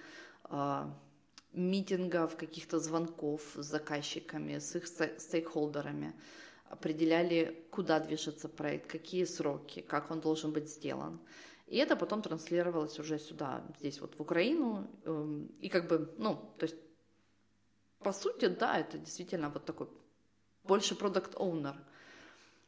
э, 0.50 0.86
митингов, 1.52 2.38
каких-то 2.38 2.80
звонков 2.80 3.42
с 3.56 3.66
заказчиками, 3.66 4.58
с 4.58 4.76
их 4.76 4.88
стейкхолдерами, 4.88 6.14
определяли, 6.70 7.68
куда 7.72 8.00
движется 8.00 8.48
проект, 8.48 8.90
какие 8.90 9.26
сроки, 9.26 9.82
как 9.82 10.12
он 10.12 10.22
должен 10.22 10.54
быть 10.54 10.70
сделан. 10.70 11.20
И 11.68 11.76
это 11.76 11.98
потом 11.98 12.22
транслировалось 12.22 13.00
уже 13.00 13.20
сюда, 13.20 13.64
здесь 13.80 14.00
вот 14.00 14.16
в 14.16 14.22
Украину. 14.22 14.88
Э, 15.04 15.42
и 15.60 15.68
как 15.68 15.90
бы, 15.90 16.16
ну, 16.18 16.54
то 16.58 16.66
есть, 16.66 16.78
по 18.00 18.14
сути, 18.14 18.48
да, 18.48 18.78
это 18.80 18.98
действительно 18.98 19.50
вот 19.50 19.66
такой 19.66 19.90
больше 20.64 20.96
продукт 20.96 21.36
оунер 21.36 21.76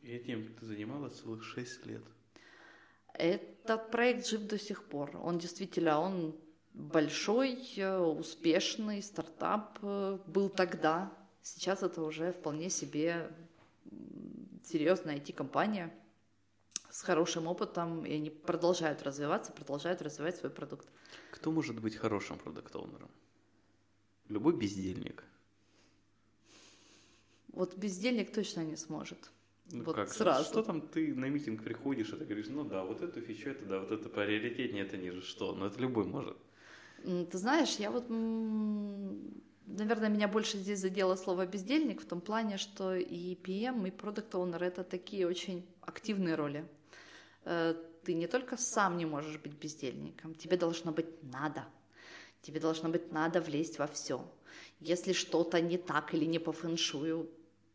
и 0.01 0.11
этим 0.15 0.53
ты 0.59 0.65
занималась 0.65 1.19
целых 1.19 1.43
шесть 1.43 1.85
лет. 1.85 2.03
Этот 3.13 3.91
проект 3.91 4.27
жив 4.27 4.41
до 4.47 4.57
сих 4.57 4.83
пор. 4.83 5.15
Он 5.21 5.37
действительно, 5.37 5.99
он 5.99 6.35
большой, 6.73 7.57
успешный 8.17 9.03
стартап 9.03 9.77
э, 9.81 10.17
был 10.25 10.49
тогда. 10.49 11.11
Сейчас 11.43 11.83
это 11.83 12.01
уже 12.01 12.31
вполне 12.31 12.69
себе 12.69 13.31
серьезная 14.63 15.17
IT-компания 15.17 15.93
с 16.89 17.01
хорошим 17.01 17.47
опытом, 17.47 18.05
и 18.05 18.13
они 18.13 18.29
продолжают 18.29 19.03
развиваться, 19.03 19.51
продолжают 19.51 20.01
развивать 20.01 20.35
свой 20.35 20.51
продукт. 20.51 20.87
Кто 21.31 21.51
может 21.51 21.79
быть 21.79 21.95
хорошим 21.95 22.37
продукт-оунером? 22.37 23.09
Любой 24.29 24.55
бездельник. 24.55 25.23
Вот 27.49 27.77
бездельник 27.77 28.33
точно 28.33 28.61
не 28.61 28.77
сможет. 28.77 29.31
Ну, 29.71 29.83
вот 29.83 29.95
как, 29.95 30.09
сразу. 30.09 30.45
Что 30.45 30.63
там 30.63 30.81
ты 30.81 31.13
на 31.15 31.29
митинг 31.29 31.63
приходишь, 31.63 32.09
и 32.09 32.15
ты 32.15 32.25
говоришь, 32.25 32.47
ну 32.49 32.63
да, 32.63 32.83
вот 32.83 33.01
эту 33.01 33.21
фичу, 33.21 33.49
это 33.49 33.65
да, 33.65 33.79
вот 33.79 33.91
это 33.91 34.09
приоритетнее, 34.09 34.83
это 34.83 34.97
ниже. 34.97 35.21
Что? 35.21 35.53
Ну 35.53 35.65
это 35.65 35.79
любой 35.79 36.05
может. 36.05 36.37
Ты 37.03 37.37
знаешь, 37.37 37.77
я 37.79 37.89
вот, 37.89 38.09
наверное, 39.67 40.09
меня 40.09 40.27
больше 40.27 40.57
здесь 40.57 40.79
задело 40.79 41.15
слово 41.15 41.45
бездельник 41.45 42.01
в 42.01 42.05
том 42.05 42.21
плане, 42.21 42.57
что 42.57 42.95
и 42.95 43.35
PM, 43.35 43.87
и 43.87 43.91
Product 43.91 44.31
Owner— 44.31 44.59
это 44.63 44.83
такие 44.83 45.27
очень 45.27 45.65
активные 45.81 46.35
роли. 46.35 46.65
Э, 47.45 47.73
Ты 48.03 48.13
не 48.13 48.27
только 48.27 48.57
сам 48.57 48.97
не 48.97 49.05
можешь 49.05 49.39
быть 49.39 49.53
бездельником, 49.53 50.35
тебе 50.35 50.57
должно 50.57 50.91
быть 50.91 51.23
надо. 51.23 51.65
Тебе 52.41 52.59
должно 52.59 52.89
быть 52.89 53.11
надо 53.11 53.41
влезть 53.41 53.79
во 53.79 53.87
все. 53.87 54.23
Если 54.79 55.13
что-то 55.13 55.61
не 55.61 55.77
так 55.77 56.13
или 56.13 56.25
не 56.25 56.39
по 56.39 56.51
фэншую, 56.51 57.29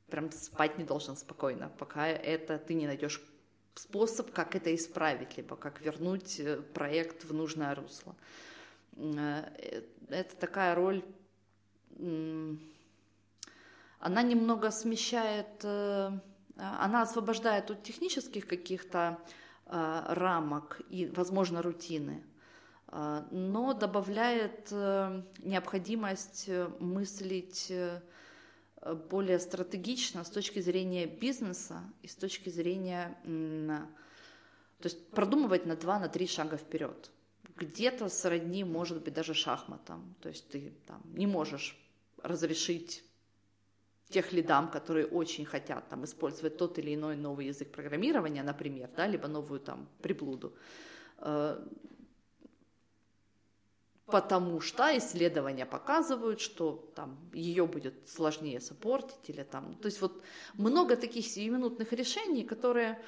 прям 0.09 0.31
спать 0.33 0.79
не 0.79 0.85
должен 0.85 1.17
спокойно, 1.17 1.71
пока 1.79 2.07
это 2.07 2.59
ты 2.59 2.75
не 2.75 2.87
найдешь 2.87 3.23
способ, 3.75 4.33
как 4.33 4.55
это 4.55 4.75
исправить, 4.75 5.37
либо 5.37 5.57
как 5.57 5.81
вернуть 5.81 6.41
э, 6.41 6.57
проект 6.75 7.25
в 7.25 7.35
нужное 7.35 7.75
русло. 7.75 8.15
Э, 8.97 9.45
Это 10.09 10.37
такая 10.37 10.75
роль, 10.75 11.03
она 13.99 14.23
немного 14.23 14.71
смещает, 14.71 15.65
э, 15.65 16.11
она 16.57 17.03
освобождает 17.03 17.71
от 17.71 17.83
технических 17.83 18.47
каких-то 18.47 19.19
э, 19.67 20.03
рамок 20.09 20.81
и, 20.91 21.07
возможно, 21.07 21.63
рутины, 21.63 22.23
э, 22.89 23.23
но 23.31 23.73
добавляет 23.73 24.71
необходимость 24.71 26.51
мыслить 26.79 27.73
более 28.95 29.39
стратегично 29.39 30.25
с 30.25 30.31
точки 30.31 30.61
зрения 30.61 31.07
бизнеса 31.07 31.83
и 32.03 32.09
с 32.09 32.15
точки 32.15 32.49
зрения, 32.49 33.17
то 33.25 34.85
есть 34.85 35.09
продумывать 35.11 35.67
на 35.67 35.77
два, 35.77 35.99
на 35.99 36.09
три 36.09 36.27
шага 36.27 36.57
вперед. 36.57 37.11
Где-то 37.57 38.09
сродни, 38.09 38.65
может 38.65 39.03
быть, 39.03 39.15
даже 39.15 39.35
шахматам. 39.35 40.15
То 40.21 40.29
есть 40.29 40.49
ты 40.49 40.73
там 40.87 41.01
не 41.15 41.27
можешь 41.27 41.79
разрешить 42.23 43.03
тех 44.09 44.33
лидам, 44.33 44.71
которые 44.71 45.07
очень 45.07 45.45
хотят 45.45 45.89
там 45.89 46.05
использовать 46.05 46.57
тот 46.57 46.79
или 46.79 46.95
иной 46.95 47.17
новый 47.17 47.47
язык 47.47 47.73
программирования, 47.73 48.43
например, 48.43 48.91
да, 48.97 49.07
либо 49.07 49.27
новую 49.27 49.61
там 49.61 49.89
приблуду, 50.01 50.55
э, 51.19 51.67
потому 54.07 54.61
что 54.61 54.97
исследования 54.97 55.67
показывают, 55.67 56.41
что 56.41 56.91
там 56.95 57.19
ее 57.33 57.67
будет 57.67 58.09
сложнее 58.09 58.61
сопортить 58.61 59.29
или 59.29 59.43
там, 59.43 59.75
то 59.75 59.87
есть 59.87 60.01
вот 60.01 60.23
много 60.55 60.97
таких 60.97 61.27
сиюминутных 61.27 61.93
решений, 61.93 62.45
которые 62.45 63.01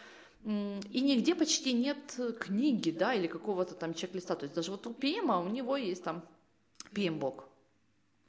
и 0.45 1.01
нигде 1.01 1.35
почти 1.35 1.73
нет 1.73 2.19
книги, 2.41 2.91
да, 2.91 3.15
или 3.15 3.27
какого-то 3.27 3.75
там 3.75 3.95
чек-листа, 3.95 4.35
то 4.35 4.45
есть 4.45 4.55
даже 4.55 4.71
вот 4.71 4.87
у 4.87 4.91
PM 4.91 5.45
у 5.45 5.49
него 5.49 5.77
есть 5.77 6.05
там 6.05 6.23
PM-бок, 6.93 7.49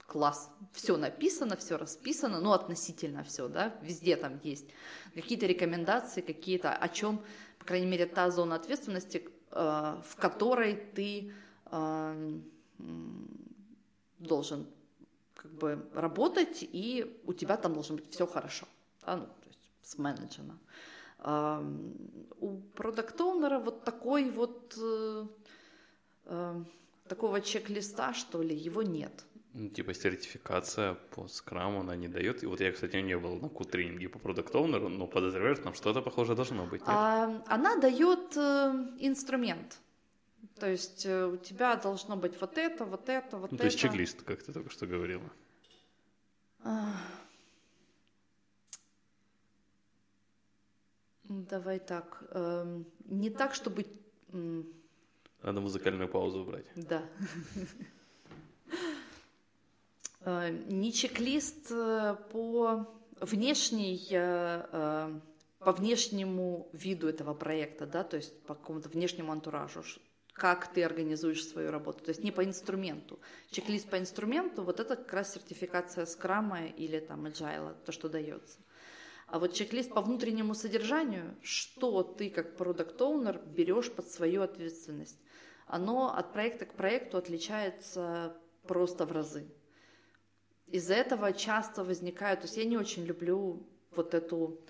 класс, 0.06 0.52
все 0.74 0.98
написано, 0.98 1.56
все 1.56 1.78
расписано, 1.78 2.40
ну 2.40 2.52
относительно 2.52 3.24
все, 3.24 3.48
да, 3.48 3.76
везде 3.82 4.16
там 4.16 4.40
есть 4.44 4.66
какие-то 5.14 5.46
рекомендации, 5.46 6.22
какие-то, 6.22 6.74
о 6.74 6.90
чем, 6.90 7.22
по 7.60 7.66
крайней 7.66 7.88
мере, 7.88 8.06
та 8.06 8.30
зона 8.32 8.56
ответственности, 8.56 9.30
э, 9.52 10.02
в 10.04 10.16
которой 10.18 10.76
ты 10.76 11.32
э, 11.66 11.76
м, 11.76 12.44
должен 14.20 14.66
как 15.36 15.52
бы 15.52 15.90
работать, 15.94 16.60
и 16.62 17.22
у 17.26 17.34
тебя 17.34 17.58
там 17.58 17.74
должно 17.74 17.96
быть 17.96 18.12
все 18.12 18.28
хорошо, 18.28 18.68
да, 19.06 19.18
ну, 19.18 19.26
то 19.26 19.48
есть 19.48 19.60
сменеджено. 19.82 20.60
Ам, 21.20 21.94
У 22.40 22.58
продакт-оунера 22.76 23.60
вот 23.60 23.84
такой 23.84 24.30
вот 24.30 24.78
э, 24.78 25.26
э, 26.26 26.64
такого 27.08 27.42
чек-листа, 27.42 28.14
что 28.14 28.42
ли, 28.42 28.56
его 28.56 28.84
нет. 28.84 29.26
Ну, 29.54 29.70
типа 29.70 29.94
сертификация 29.94 30.94
по 30.94 31.28
скраму 31.28 31.80
она 31.80 31.96
не 31.96 32.08
дает. 32.08 32.44
И 32.44 32.46
вот 32.46 32.62
я, 32.62 32.72
кстати, 32.72 32.98
не 32.98 33.18
был 33.18 33.36
на 33.42 33.50
Q-тренинге 33.50 34.08
по 34.08 34.20
продукт 34.20 34.56
оунеру 34.56 34.90
но 34.90 35.08
подозреваю, 35.08 35.56
что 35.56 35.64
там 35.64 35.74
что-то 35.74 36.02
похожее 36.02 36.36
должно 36.36 36.66
быть. 36.66 36.82
нет? 36.82 36.90
А, 36.90 37.44
она 37.48 37.76
дает 37.78 38.38
э, 38.38 38.96
инструмент. 39.00 39.80
То 40.60 40.70
есть 40.70 41.06
э, 41.06 41.26
у 41.26 41.38
тебя 41.38 41.76
должно 41.76 42.18
быть 42.18 42.40
вот 42.42 42.58
это, 42.58 42.86
вот 42.86 43.08
это, 43.08 43.38
вот 43.38 43.52
ну, 43.52 43.56
это. 43.56 43.64
то 43.64 43.66
есть 43.66 43.80
чек-лист, 43.80 44.24
как 44.24 44.44
ты 44.44 44.52
только 44.52 44.70
что 44.70 44.86
говорила. 44.86 45.24
А. 46.64 46.94
Давай 51.24 51.80
так. 51.80 52.24
эм, 52.32 52.86
не 53.06 53.30
так, 53.30 53.54
чтобы... 53.54 53.86
м, 54.34 54.68
Надо 55.44 55.62
музыкальную 55.62 56.10
паузу 56.10 56.40
убрать. 56.42 56.66
Да. 56.76 57.04
Э, 60.22 60.50
Не 60.68 60.92
чек-лист 60.92 61.72
э, 61.72 62.18
по 62.32 62.86
внешней, 63.22 63.98
по 65.60 65.72
внешнему 65.72 66.70
виду 66.74 67.08
этого 67.08 67.34
проекта, 67.34 67.86
да, 67.86 68.04
то 68.04 68.18
есть 68.18 68.38
по 68.44 68.54
какому-то 68.56 68.90
внешнему 68.90 69.32
антуражу, 69.32 69.84
как 70.40 70.72
ты 70.74 70.84
организуешь 70.84 71.46
свою 71.46 71.70
работу, 71.70 72.04
то 72.04 72.10
есть 72.10 72.24
не 72.24 72.32
по 72.32 72.44
инструменту. 72.46 73.20
Чек-лист 73.52 73.90
по 73.90 74.00
инструменту, 74.00 74.64
вот 74.64 74.80
это 74.80 74.96
как 74.96 75.12
раз 75.14 75.34
сертификация 75.34 76.06
скрама 76.06 76.66
или 76.66 77.00
там 77.00 77.26
agile, 77.26 77.76
то, 77.86 77.92
что 77.92 78.08
дается. 78.08 78.58
А 79.28 79.38
вот 79.38 79.54
чек-лист 79.54 79.94
по 79.94 80.02
внутреннему 80.02 80.56
содержанию, 80.56 81.36
что 81.44 82.04
ты 82.04 82.30
как 82.30 82.56
продукт 82.56 83.00
оунер 83.02 83.42
берешь 83.46 83.92
под 83.92 84.10
свою 84.10 84.42
ответственность, 84.42 85.20
оно 85.68 86.16
от 86.16 86.32
проекта 86.32 86.66
к 86.66 86.74
проекту 86.74 87.18
отличается 87.18 88.36
просто 88.64 89.06
в 89.06 89.12
разы. 89.12 89.46
Из-за 90.68 90.94
этого 90.94 91.34
часто 91.34 91.84
возникают, 91.84 92.42
то 92.42 92.46
есть 92.46 92.58
я 92.58 92.64
не 92.64 92.78
очень 92.78 93.04
люблю 93.04 93.68
вот 93.92 94.14
эту 94.14 94.62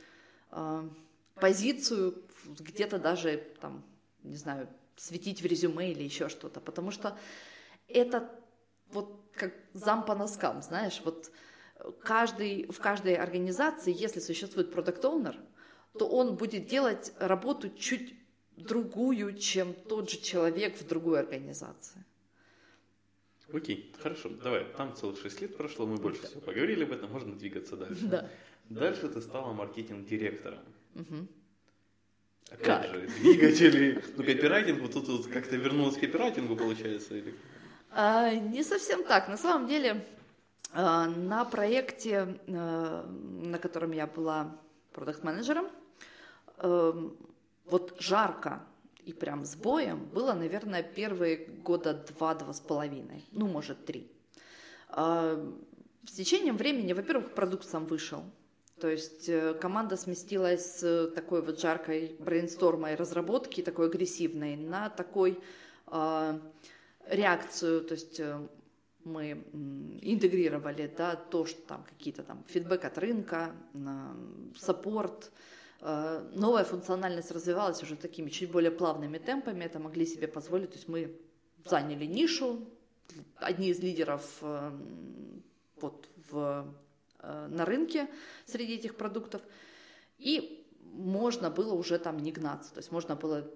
э, 0.52 0.90
позицию, 1.36 2.24
где-то 2.46 2.98
даже 2.98 3.38
там, 3.62 3.84
не 4.24 4.36
знаю, 4.36 4.68
светить 5.00 5.42
в 5.42 5.46
резюме 5.46 5.92
или 5.92 6.04
еще 6.04 6.30
что-то, 6.30 6.60
потому 6.60 6.92
что 6.92 7.18
это 7.88 8.30
вот 8.92 9.22
как 9.34 9.54
зам 9.74 10.06
по 10.06 10.16
носкам, 10.16 10.62
знаешь, 10.62 11.02
вот 11.06 11.32
каждый, 12.02 12.68
в 12.68 12.80
каждой 12.80 13.16
организации, 13.16 13.96
если 13.96 14.20
существует 14.20 14.72
продукт 14.72 15.04
оунер 15.06 15.38
то 15.98 16.08
он 16.08 16.36
будет 16.36 16.68
делать 16.68 17.12
работу 17.20 17.70
чуть 17.70 18.16
другую, 18.56 19.38
чем 19.38 19.74
тот 19.74 20.10
же 20.10 20.22
человек 20.22 20.78
в 20.80 20.88
другой 20.88 21.20
организации. 21.20 22.06
Окей, 23.52 23.92
хорошо, 24.00 24.30
давай. 24.30 24.66
Там 24.78 24.96
целых 24.96 25.20
6 25.20 25.42
лет 25.42 25.58
прошло, 25.58 25.88
мы 25.88 25.98
больше 25.98 26.22
всего 26.22 26.42
поговорили 26.42 26.84
об 26.84 26.92
этом, 26.92 27.12
можно 27.12 27.36
двигаться 27.36 27.76
дальше. 27.76 28.06
Да. 28.06 28.30
Дальше 28.70 29.10
ты 29.10 29.22
стала 29.22 29.52
маркетинг-директором. 29.54 30.60
Мгм. 30.94 31.28
Опять 32.52 32.66
Как? 32.66 32.86
же, 32.88 33.08
двигатели, 33.20 34.04
ну, 34.18 34.24
копирайтинг, 34.24 34.82
вот 34.82 34.94
тут 34.94 35.08
вот 35.08 35.28
как-то 35.28 35.56
вернулась 35.56 35.98
к 35.98 36.00
копирайтингу, 36.00 36.56
получается, 36.56 37.16
или... 37.16 37.36
А, 37.92 38.34
не 38.34 38.64
совсем 38.64 39.04
так. 39.04 39.28
На 39.28 39.38
самом 39.38 39.68
деле, 39.68 40.06
а, 40.74 41.08
на 41.08 41.46
проекте, 41.46 42.40
а, 42.48 43.06
на 43.08 43.60
котором 43.60 43.92
я 43.92 44.08
была 44.08 44.58
продакт-менеджером, 44.94 45.68
эм, 46.58 47.16
вот 47.66 47.96
жарко 48.00 48.64
и 49.06 49.14
прям 49.14 49.46
с 49.46 49.56
боем 49.56 50.06
было, 50.06 50.34
наверное, 50.34 50.84
первые 50.84 51.38
года 51.64 51.94
два-два 51.94 52.54
с 52.54 52.60
половиной, 52.60 53.26
ну, 53.32 53.48
может, 53.48 53.86
три. 53.86 54.12
А, 54.90 55.40
С 56.06 56.14
течением 56.14 56.58
времени, 56.58 56.94
во-первых, 56.94 57.34
продукт 57.36 57.66
сам 57.70 57.86
вышел. 57.86 58.24
То 58.80 58.90
есть 58.90 59.30
э, 59.30 59.54
команда 59.54 59.98
сместилась 59.98 60.80
с 60.80 61.12
такой 61.16 61.42
вот 61.42 61.60
жаркой 61.60 62.16
брейнстормой 62.20 62.96
разработки, 62.96 63.62
такой 63.62 63.88
агрессивной, 63.88 64.56
на 64.56 64.90
такой 64.90 65.40
а, 65.88 66.40
реакцию, 67.08 67.84
то 67.84 67.94
есть 67.94 68.20
э, 68.20 68.48
мы 69.04 69.44
интегрировали 70.02 70.92
да, 70.96 71.16
то, 71.16 71.46
что 71.46 71.62
там 71.68 71.84
какие-то 71.84 72.24
там 72.24 72.44
фидбэк 72.48 72.86
от 72.86 72.98
рынка, 72.98 73.52
саппорт, 74.58 75.32
э, 75.82 76.30
новая 76.36 76.64
функциональность 76.64 77.32
развивалась 77.32 77.82
уже 77.82 77.96
такими 77.96 78.30
чуть 78.30 78.52
более 78.52 78.72
плавными 78.72 79.18
темпами, 79.18 79.66
это 79.66 79.80
могли 79.80 80.06
себе 80.06 80.28
позволить, 80.28 80.70
то 80.70 80.76
есть 80.76 80.88
мы 80.88 81.16
заняли 81.66 82.06
нишу, 82.06 82.68
одни 83.36 83.70
из 83.70 83.80
лидеров 83.80 84.38
э, 84.42 84.72
вот 85.82 86.08
в, 86.32 86.38
э, 86.38 86.89
на 87.22 87.66
рынке 87.66 88.08
среди 88.46 88.76
этих 88.76 88.96
продуктов, 88.96 89.42
и 90.18 90.66
можно 90.82 91.50
было 91.50 91.74
уже 91.74 92.00
там 92.00 92.18
не 92.18 92.32
гнаться, 92.32 92.74
то 92.74 92.80
есть 92.80 92.92
можно 92.92 93.16
было 93.16 93.50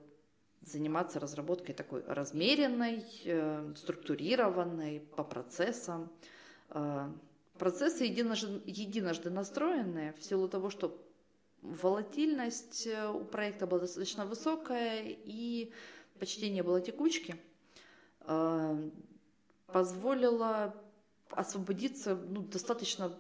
заниматься 0.62 1.20
разработкой 1.20 1.76
такой 1.76 2.04
размеренной, 2.06 3.06
э, 3.26 3.74
структурированной, 3.76 5.02
по 5.16 5.24
процессам. 5.24 6.10
Э, 6.70 7.10
Процессы 7.58 8.06
единожды, 8.06 8.62
единожды 8.66 9.30
настроенные 9.30 10.14
в 10.14 10.24
силу 10.24 10.50
того, 10.50 10.72
что 10.72 11.00
волатильность 11.62 12.88
э, 12.88 13.08
у 13.08 13.24
проекта 13.24 13.68
была 13.68 13.82
достаточно 13.82 14.26
высокая 14.26 15.04
и 15.06 15.72
почти 16.20 16.50
не 16.50 16.64
было 16.64 16.82
текучки, 16.82 17.36
э, 18.22 18.90
позволило 19.68 20.76
освободиться 21.30 22.16
ну, 22.16 22.42
достаточно 22.42 23.16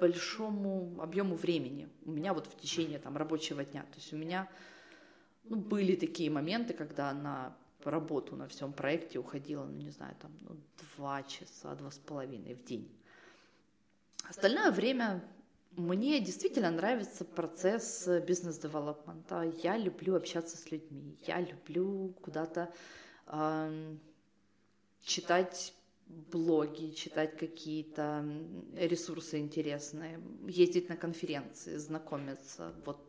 большому 0.00 0.96
объему 1.00 1.34
времени 1.36 1.88
у 2.04 2.10
меня 2.10 2.32
вот 2.32 2.46
в 2.46 2.56
течение 2.56 2.98
там 2.98 3.16
рабочего 3.16 3.64
дня. 3.64 3.82
То 3.82 3.96
есть 3.96 4.12
у 4.12 4.16
меня 4.16 4.48
ну, 5.44 5.56
были 5.56 5.94
такие 5.94 6.30
моменты, 6.30 6.74
когда 6.74 7.12
на 7.12 7.56
работу 7.84 8.36
на 8.36 8.46
всем 8.46 8.72
проекте 8.72 9.18
уходило, 9.18 9.64
ну 9.64 9.76
не 9.78 9.90
знаю, 9.90 10.14
там 10.20 10.30
ну, 10.40 10.56
два 10.96 11.22
часа, 11.22 11.74
два 11.74 11.90
с 11.90 11.98
половиной 11.98 12.54
в 12.54 12.64
день. 12.64 12.90
Остальное 14.28 14.70
время 14.70 15.22
мне 15.76 16.20
действительно 16.20 16.70
нравится 16.70 17.24
процесс 17.24 18.06
бизнес-девелопмента. 18.26 19.52
Я 19.62 19.76
люблю 19.76 20.16
общаться 20.16 20.56
с 20.56 20.70
людьми. 20.70 21.16
Я 21.26 21.40
люблю 21.40 22.14
куда-то 22.22 22.72
э, 23.26 23.96
читать 25.02 25.74
блоги, 26.32 26.90
читать 26.90 27.36
какие-то 27.36 28.24
ресурсы 28.76 29.38
интересные, 29.38 30.20
ездить 30.46 30.88
на 30.88 30.96
конференции, 30.96 31.76
знакомиться, 31.76 32.72
вот 32.84 33.00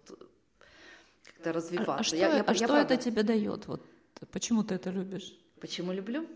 как-то 1.23 1.53
развиваться. 1.53 1.93
А, 1.93 1.99
а 1.99 2.03
что, 2.03 2.15
я, 2.15 2.37
я, 2.37 2.43
а 2.43 2.51
я, 2.51 2.55
что 2.55 2.67
правда... 2.67 2.93
это 2.93 3.03
тебе 3.03 3.23
дает? 3.23 3.67
Вот 3.67 3.81
почему 4.31 4.63
ты 4.63 4.75
это 4.75 4.89
любишь? 4.89 5.35
Почему 5.59 5.91
люблю? 5.91 6.27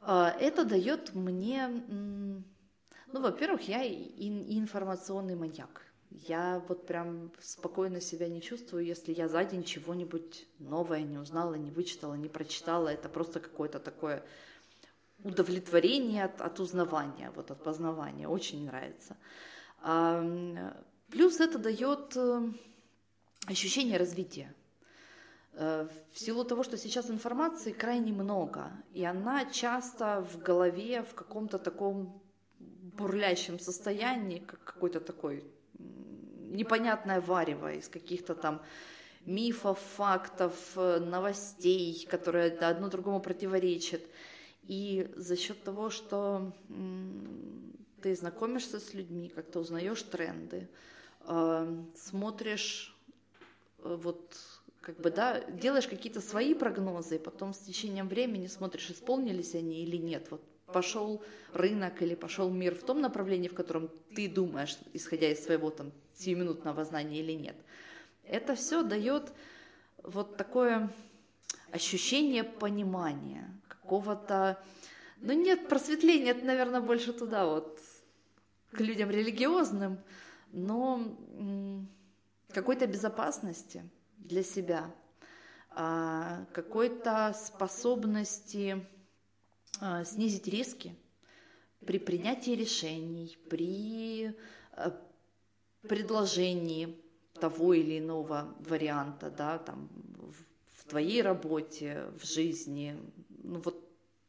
А, 0.00 0.30
это 0.40 0.64
дает 0.64 1.14
мне, 1.14 1.68
ну, 1.68 3.20
во-первых, 3.20 3.68
я 3.68 3.86
информационный 3.86 5.36
маньяк. 5.36 5.82
Я 6.10 6.62
вот 6.68 6.86
прям 6.86 7.30
спокойно 7.40 8.00
себя 8.00 8.28
не 8.28 8.42
чувствую, 8.42 8.84
если 8.84 9.12
я 9.12 9.28
за 9.28 9.44
день 9.44 9.62
чего-нибудь 9.62 10.46
новое 10.58 11.02
не 11.02 11.18
узнала, 11.18 11.54
не 11.54 11.70
вычитала, 11.70 12.14
не 12.14 12.28
прочитала. 12.28 12.88
Это 12.88 13.08
просто 13.08 13.38
какое-то 13.38 13.78
такое 13.78 14.24
удовлетворение 15.24 16.24
от, 16.24 16.40
от 16.40 16.60
узнавания, 16.60 17.30
вот 17.34 17.50
от 17.50 17.62
познавания. 17.62 18.28
Очень 18.28 18.66
нравится. 18.66 19.16
Плюс 21.10 21.40
это 21.40 21.58
дает 21.58 22.16
э, 22.16 22.52
ощущение 23.46 23.98
развития. 23.98 24.54
Э, 25.54 25.88
в 26.12 26.18
силу 26.18 26.44
того, 26.44 26.62
что 26.62 26.76
сейчас 26.76 27.10
информации 27.10 27.72
крайне 27.72 28.12
много, 28.12 28.70
и 28.94 29.04
она 29.04 29.44
часто 29.46 30.24
в 30.32 30.38
голове 30.38 31.02
в 31.02 31.14
каком-то 31.14 31.58
таком 31.58 32.22
бурлящем 32.96 33.58
состоянии, 33.58 34.38
как 34.38 34.62
какой-то 34.62 35.00
такой 35.00 35.44
непонятное 36.50 37.20
варево 37.20 37.72
из 37.72 37.88
каких-то 37.88 38.34
там 38.34 38.62
мифов, 39.26 39.78
фактов, 39.96 40.54
э, 40.76 41.00
новостей, 41.00 42.06
которые 42.08 42.52
одно 42.52 42.88
другому 42.88 43.20
противоречат. 43.20 44.02
И 44.70 45.10
за 45.16 45.36
счет 45.36 45.64
того, 45.64 45.90
что 45.90 46.52
ты 48.00 48.14
знакомишься 48.14 48.78
с 48.78 48.94
людьми, 48.94 49.28
как-то 49.28 49.58
узнаешь 49.58 50.00
тренды, 50.04 50.68
э, 51.26 51.84
смотришь, 51.96 52.96
э, 53.80 53.98
вот 54.00 54.36
как 54.80 54.96
бы, 55.00 55.10
да, 55.10 55.40
делаешь 55.40 55.88
какие-то 55.88 56.20
свои 56.20 56.54
прогнозы, 56.54 57.16
и 57.16 57.18
потом 57.18 57.52
с 57.52 57.58
течением 57.58 58.06
времени 58.06 58.46
смотришь, 58.46 58.92
исполнились 58.92 59.56
они 59.56 59.82
или 59.82 59.96
нет. 59.96 60.28
Вот 60.30 60.40
пошел 60.66 61.20
рынок 61.52 62.00
или 62.00 62.14
пошел 62.14 62.48
мир 62.48 62.76
в 62.76 62.84
том 62.84 63.00
направлении, 63.00 63.48
в 63.48 63.54
котором 63.54 63.90
ты 64.14 64.28
думаешь, 64.28 64.78
исходя 64.92 65.32
из 65.32 65.42
своего 65.42 65.70
там 65.70 65.90
сиюминутного 66.14 66.84
знания 66.84 67.18
или 67.18 67.32
нет. 67.32 67.56
Это 68.22 68.54
все 68.54 68.84
дает 68.84 69.32
вот 70.04 70.36
такое 70.36 70.92
ощущение 71.72 72.44
понимания, 72.44 73.59
какого-то... 73.90 74.62
Ну 75.20 75.32
нет, 75.32 75.68
просветления, 75.68 76.30
это, 76.30 76.44
наверное, 76.44 76.80
больше 76.80 77.12
туда 77.12 77.44
вот, 77.44 77.80
к 78.70 78.80
людям 78.80 79.10
религиозным, 79.10 79.98
но 80.52 81.02
какой-то 82.52 82.86
безопасности 82.86 83.82
для 84.16 84.44
себя, 84.44 84.94
а, 85.70 86.46
какой-то 86.52 87.34
способности 87.36 88.86
а, 89.80 90.04
снизить 90.04 90.46
риски 90.46 90.94
при 91.84 91.98
принятии 91.98 92.52
решений, 92.52 93.36
при 93.50 94.36
а, 94.72 94.96
предложении 95.82 96.96
того 97.40 97.74
или 97.74 97.98
иного 97.98 98.54
варианта, 98.60 99.30
да, 99.30 99.58
там, 99.58 99.88
в 100.76 100.84
твоей 100.90 101.22
работе, 101.22 102.04
в 102.20 102.26
жизни, 102.26 102.96
ну 103.50 103.60
вот, 103.60 103.84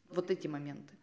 вот 0.10 0.32
эти 0.32 0.48
моменты. 0.48 0.94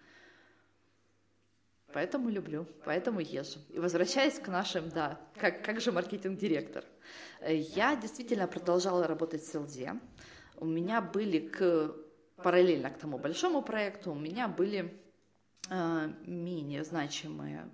Поэтому 1.93 2.29
люблю, 2.29 2.67
поэтому 2.85 3.21
езжу. 3.21 3.61
И 3.71 3.79
возвращаясь 3.79 4.39
к 4.39 4.49
нашим, 4.49 4.91
да, 4.91 5.19
как, 5.41 5.65
как 5.65 5.81
же 5.81 5.91
маркетинг-директор. 5.91 6.85
Я 7.49 7.97
действительно 7.97 8.47
продолжала 8.47 9.07
работать 9.07 9.43
в 9.43 9.47
СЛД. 9.47 10.01
У 10.57 10.67
меня 10.67 11.01
были 11.01 11.39
к, 11.39 11.95
параллельно 12.43 12.91
к 12.91 12.99
тому 12.99 13.19
большому 13.19 13.63
проекту, 13.63 14.13
у 14.13 14.19
меня 14.19 14.49
были 14.49 14.93
э, 15.71 16.13
менее 16.27 16.85
значимые 16.85 17.71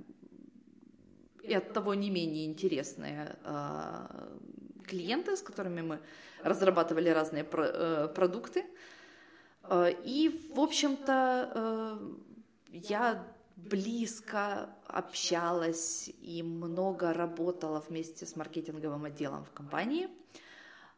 и 1.42 1.52
от 1.54 1.72
того 1.72 1.94
не 1.94 2.10
менее 2.10 2.46
интересные 2.46 3.36
э, 3.44 4.38
клиенты, 4.86 5.36
с 5.36 5.42
которыми 5.42 5.82
мы 5.82 6.00
разрабатывали 6.42 7.08
разные 7.08 7.44
про, 7.44 7.64
э, 7.66 8.08
продукты. 8.14 8.60
Э, 8.60 8.64
и, 10.04 10.50
в 10.54 10.60
общем-то, 10.60 11.52
э, 11.54 11.98
я 12.70 13.26
близко 13.56 14.68
общалась 14.86 16.10
и 16.20 16.42
много 16.42 17.12
работала 17.12 17.80
вместе 17.80 18.26
с 18.26 18.36
маркетинговым 18.36 19.04
отделом 19.04 19.44
в 19.44 19.52
компании. 19.52 20.08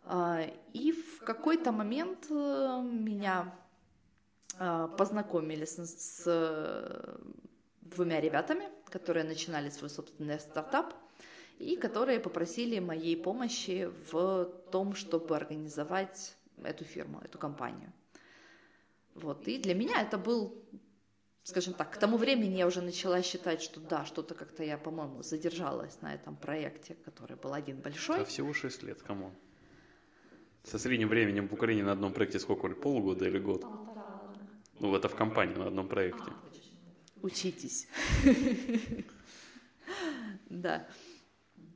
Э, 0.05 0.50
и 0.72 0.92
в 0.92 1.22
какой-то 1.24 1.72
момент 1.72 2.31
меня 2.31 3.55
познакомили 4.96 5.66
с, 5.66 5.76
с 5.76 7.20
двумя 7.83 8.20
ребятами, 8.22 8.64
которые 8.87 9.24
начинали 9.24 9.68
свой 9.68 9.90
собственный 9.90 10.40
стартап 10.40 10.94
и 11.59 11.76
которые 11.76 12.20
попросили 12.20 12.79
моей 12.79 13.16
помощи 13.16 13.90
в 14.11 14.46
том, 14.70 14.94
чтобы 14.94 15.37
организовать 15.37 16.37
эту 16.62 16.85
фирму, 16.85 17.20
эту 17.22 17.38
компанию. 17.38 17.92
Вот. 19.16 19.48
И 19.48 19.59
для 19.59 19.74
меня 19.74 20.02
это 20.02 20.18
был, 20.18 20.62
скажем 21.42 21.74
так, 21.74 21.90
к 21.90 21.96
тому 21.96 22.16
времени 22.16 22.57
я 22.57 22.66
уже 22.66 22.83
начала 22.83 23.22
считать, 23.22 23.62
что 23.62 23.81
да, 23.81 24.05
что-то 24.05 24.35
как-то 24.35 24.62
я, 24.62 24.79
по-моему, 24.79 25.22
задержалась 25.22 26.00
на 26.02 26.14
этом 26.14 26.37
проекте, 26.37 26.94
который 27.05 27.37
был 27.37 27.55
один 27.55 27.81
большой. 27.81 28.20
А 28.20 28.24
всего 28.24 28.52
6 28.52 28.83
лет, 28.83 29.02
кому? 29.02 29.33
Со 30.64 30.79
средним 30.79 31.09
временем 31.09 31.48
в 31.48 31.55
Украине 31.55 31.85
на 31.85 31.92
одном 31.92 32.12
проекте 32.12 32.38
сколько? 32.38 32.68
Полгода 32.68 33.26
или 33.26 33.38
год? 33.38 33.64
Ну, 34.81 34.94
это 34.94 35.09
в 35.09 35.14
компании 35.14 35.55
на 35.55 35.68
одном 35.68 35.88
проекте. 35.88 36.33
Учитесь. 37.22 37.88
Да. 40.48 40.87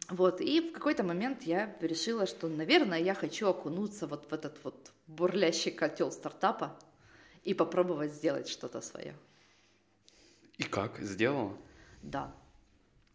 Вот, 0.09 0.41
и 0.41 0.61
в 0.61 0.73
какой-то 0.73 1.05
момент 1.05 1.45
я 1.45 1.77
решила, 1.81 2.27
что, 2.27 2.49
наверное, 2.49 2.99
я 2.99 3.15
хочу 3.15 3.49
окунуться 3.49 4.07
вот 4.07 4.29
в 4.31 4.33
этот 4.33 4.59
вот 4.65 4.93
бурлящий 5.07 5.71
котел 5.71 6.11
стартапа, 6.11 6.77
и 7.45 7.55
попробовать 7.55 8.13
сделать 8.13 8.49
что-то 8.49 8.81
свое. 8.81 9.15
И 10.59 10.65
как? 10.65 10.99
Сделала? 11.01 11.57
Да. 12.03 12.35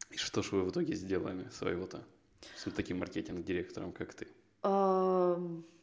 И 0.09 0.17
что 0.17 0.41
же 0.41 0.55
вы 0.55 0.63
в 0.63 0.69
итоге 0.71 0.95
сделали 0.95 1.47
своего-то 1.49 2.03
с 2.55 2.69
таким 2.71 2.99
маркетинг-директором, 2.99 3.91
как 3.91 4.13
ты? 4.13 4.27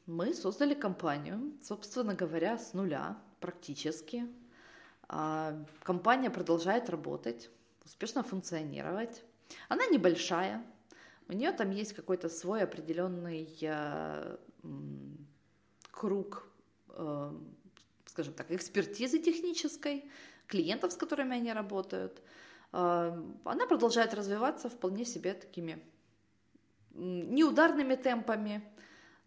Мы 0.07 0.35
создали 0.35 0.75
компанию, 0.75 1.53
собственно 1.63 2.15
говоря, 2.15 2.59
с 2.59 2.75
нуля 2.75 3.19
практически. 3.41 4.27
А, 5.09 5.65
компания 5.83 6.31
продолжает 6.31 6.91
работать, 6.91 7.51
успешно 7.85 8.23
функционировать. 8.25 9.23
Она 9.69 9.87
небольшая, 9.87 10.65
у 11.29 11.33
нее 11.33 11.53
там 11.53 11.71
есть 11.71 11.93
какой-то 11.93 12.29
свой 12.29 12.63
определенный 12.63 13.49
э, 13.63 14.37
круг 15.91 16.49
э, 16.89 17.33
скажем 18.13 18.35
так, 18.35 18.51
экспертизы 18.51 19.19
технической, 19.19 20.05
клиентов, 20.47 20.93
с 20.93 20.97
которыми 20.97 21.37
они 21.37 21.53
работают. 21.53 22.23
А, 22.73 23.19
она 23.45 23.67
продолжает 23.67 24.15
развиваться 24.15 24.69
вполне 24.69 25.05
себе 25.05 25.33
такими 25.35 25.83
неударными 26.95 27.95
темпами, 27.97 28.63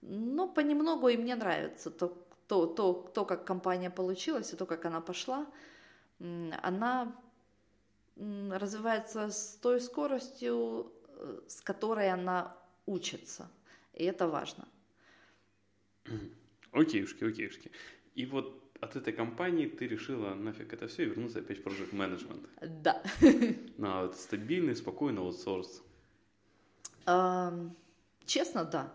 но 0.01 0.47
понемногу 0.47 1.07
и 1.07 1.17
мне 1.17 1.35
нравится 1.35 1.89
то, 1.89 2.07
то, 2.47 2.67
то, 2.67 2.93
то, 2.93 3.25
как 3.25 3.43
компания 3.43 3.89
получилась 3.89 4.53
и 4.53 4.55
то, 4.55 4.67
как 4.67 4.85
она 4.85 5.01
пошла. 5.01 5.47
Она 6.61 7.15
развивается 8.15 9.29
с 9.29 9.57
той 9.61 9.81
скоростью, 9.81 10.91
э, 11.07 11.41
с 11.47 11.61
которой 11.61 12.11
она 12.11 12.55
учится. 12.85 13.49
И 13.93 14.03
это 14.03 14.27
важно. 14.27 14.67
Окейушки, 16.71 17.23
окейушки. 17.23 17.71
И 18.13 18.27
вот 18.27 18.64
от 18.81 18.95
этой 18.95 19.13
компании 19.13 19.67
ты 19.67 19.87
решила 19.87 20.33
нафиг 20.33 20.73
это 20.73 20.87
все 20.87 21.03
и 21.03 21.05
вернуться 21.05 21.39
опять 21.39 21.59
в 21.59 21.67
project 21.67 21.91
management. 21.91 22.47
Да. 22.81 23.01
На 23.77 24.03
вот 24.03 24.15
стабильный, 24.15 24.75
спокойный 24.75 25.21
аутсорс. 25.21 25.83
Эм, 27.05 27.75
Честно, 28.25 28.65
да. 28.65 28.91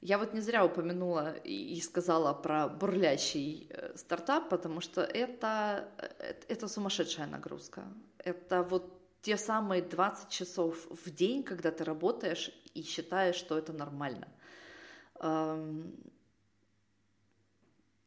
Я 0.00 0.18
вот 0.18 0.34
не 0.34 0.40
зря 0.40 0.64
упомянула 0.64 1.36
и 1.44 1.80
сказала 1.80 2.32
про 2.32 2.68
бурлящий 2.68 3.66
э, 3.70 3.96
стартап, 3.96 4.48
потому 4.48 4.80
что 4.80 5.02
это, 5.02 5.88
э, 5.98 6.34
это 6.48 6.68
сумасшедшая 6.68 7.26
нагрузка. 7.26 7.82
Это 8.18 8.62
вот 8.62 8.98
те 9.20 9.36
самые 9.36 9.82
20 9.82 10.30
часов 10.30 10.86
в 10.90 11.10
день, 11.10 11.42
когда 11.42 11.70
ты 11.70 11.84
работаешь 11.84 12.50
и 12.74 12.82
считаешь, 12.82 13.36
что 13.36 13.58
это 13.58 13.72
нормально. 13.74 14.28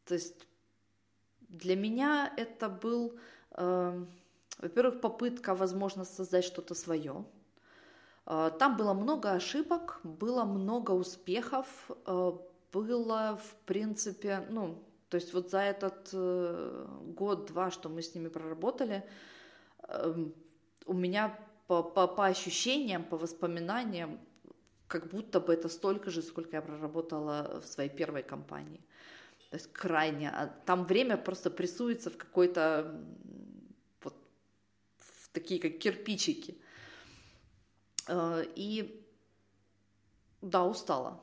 То 0.06 0.16
есть 0.16 0.48
для 1.50 1.76
меня 1.76 2.34
это 2.38 2.70
был, 2.70 3.18
эм, 3.52 4.08
во-первых, 4.60 5.02
попытка, 5.02 5.56
возможно, 5.56 6.06
создать 6.06 6.46
что-то 6.46 6.76
свое. 6.76 7.26
Э, 8.26 8.52
Там 8.60 8.78
было 8.78 8.94
много 8.94 9.32
ошибок, 9.32 10.00
было 10.04 10.44
много 10.44 10.92
успехов, 10.92 11.68
э, 12.06 12.32
было, 12.72 13.40
в 13.44 13.56
принципе, 13.66 14.46
ну, 14.50 14.84
то 15.10 15.18
есть 15.18 15.34
вот 15.34 15.52
за 15.52 15.60
этот 15.60 16.10
э, 16.12 16.88
год-два, 17.16 17.70
что 17.70 17.90
мы 17.90 18.02
с 18.02 18.16
ними 18.16 18.30
проработали, 18.30 19.04
эм, 19.88 20.34
у 20.88 20.94
меня 20.94 21.40
по, 21.68 21.84
по, 21.84 22.08
по 22.08 22.26
ощущениям, 22.26 23.04
по 23.04 23.18
воспоминаниям, 23.18 24.20
как 24.88 25.08
будто 25.10 25.40
бы 25.40 25.54
это 25.54 25.70
столько 25.70 26.10
же, 26.10 26.22
сколько 26.22 26.56
я 26.56 26.62
проработала 26.62 27.62
в 27.62 27.68
своей 27.68 27.90
первой 27.90 28.24
компании. 28.24 28.82
То 29.54 29.58
есть 29.58 29.72
крайне. 29.72 30.32
а 30.32 30.48
Там 30.66 30.84
время 30.84 31.16
просто 31.16 31.52
прессуется 31.52 32.10
в 32.10 32.18
какой-то 32.18 33.00
вот 34.02 34.16
в 34.98 35.30
такие 35.32 35.62
как 35.62 35.78
кирпичики. 35.78 36.58
Э, 38.08 38.44
И 38.56 39.08
да, 40.42 40.64
устала. 40.66 41.22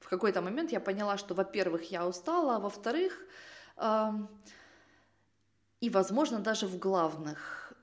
В 0.00 0.08
какой-то 0.08 0.40
момент 0.40 0.72
я 0.72 0.80
поняла, 0.80 1.18
что, 1.18 1.34
во-первых, 1.34 1.90
я 1.90 2.06
устала, 2.06 2.56
а 2.56 2.60
во-вторых, 2.60 3.12
эм, 3.76 4.30
и, 5.82 5.90
возможно, 5.90 6.38
даже 6.38 6.66
в 6.66 6.78
главных, 6.78 7.74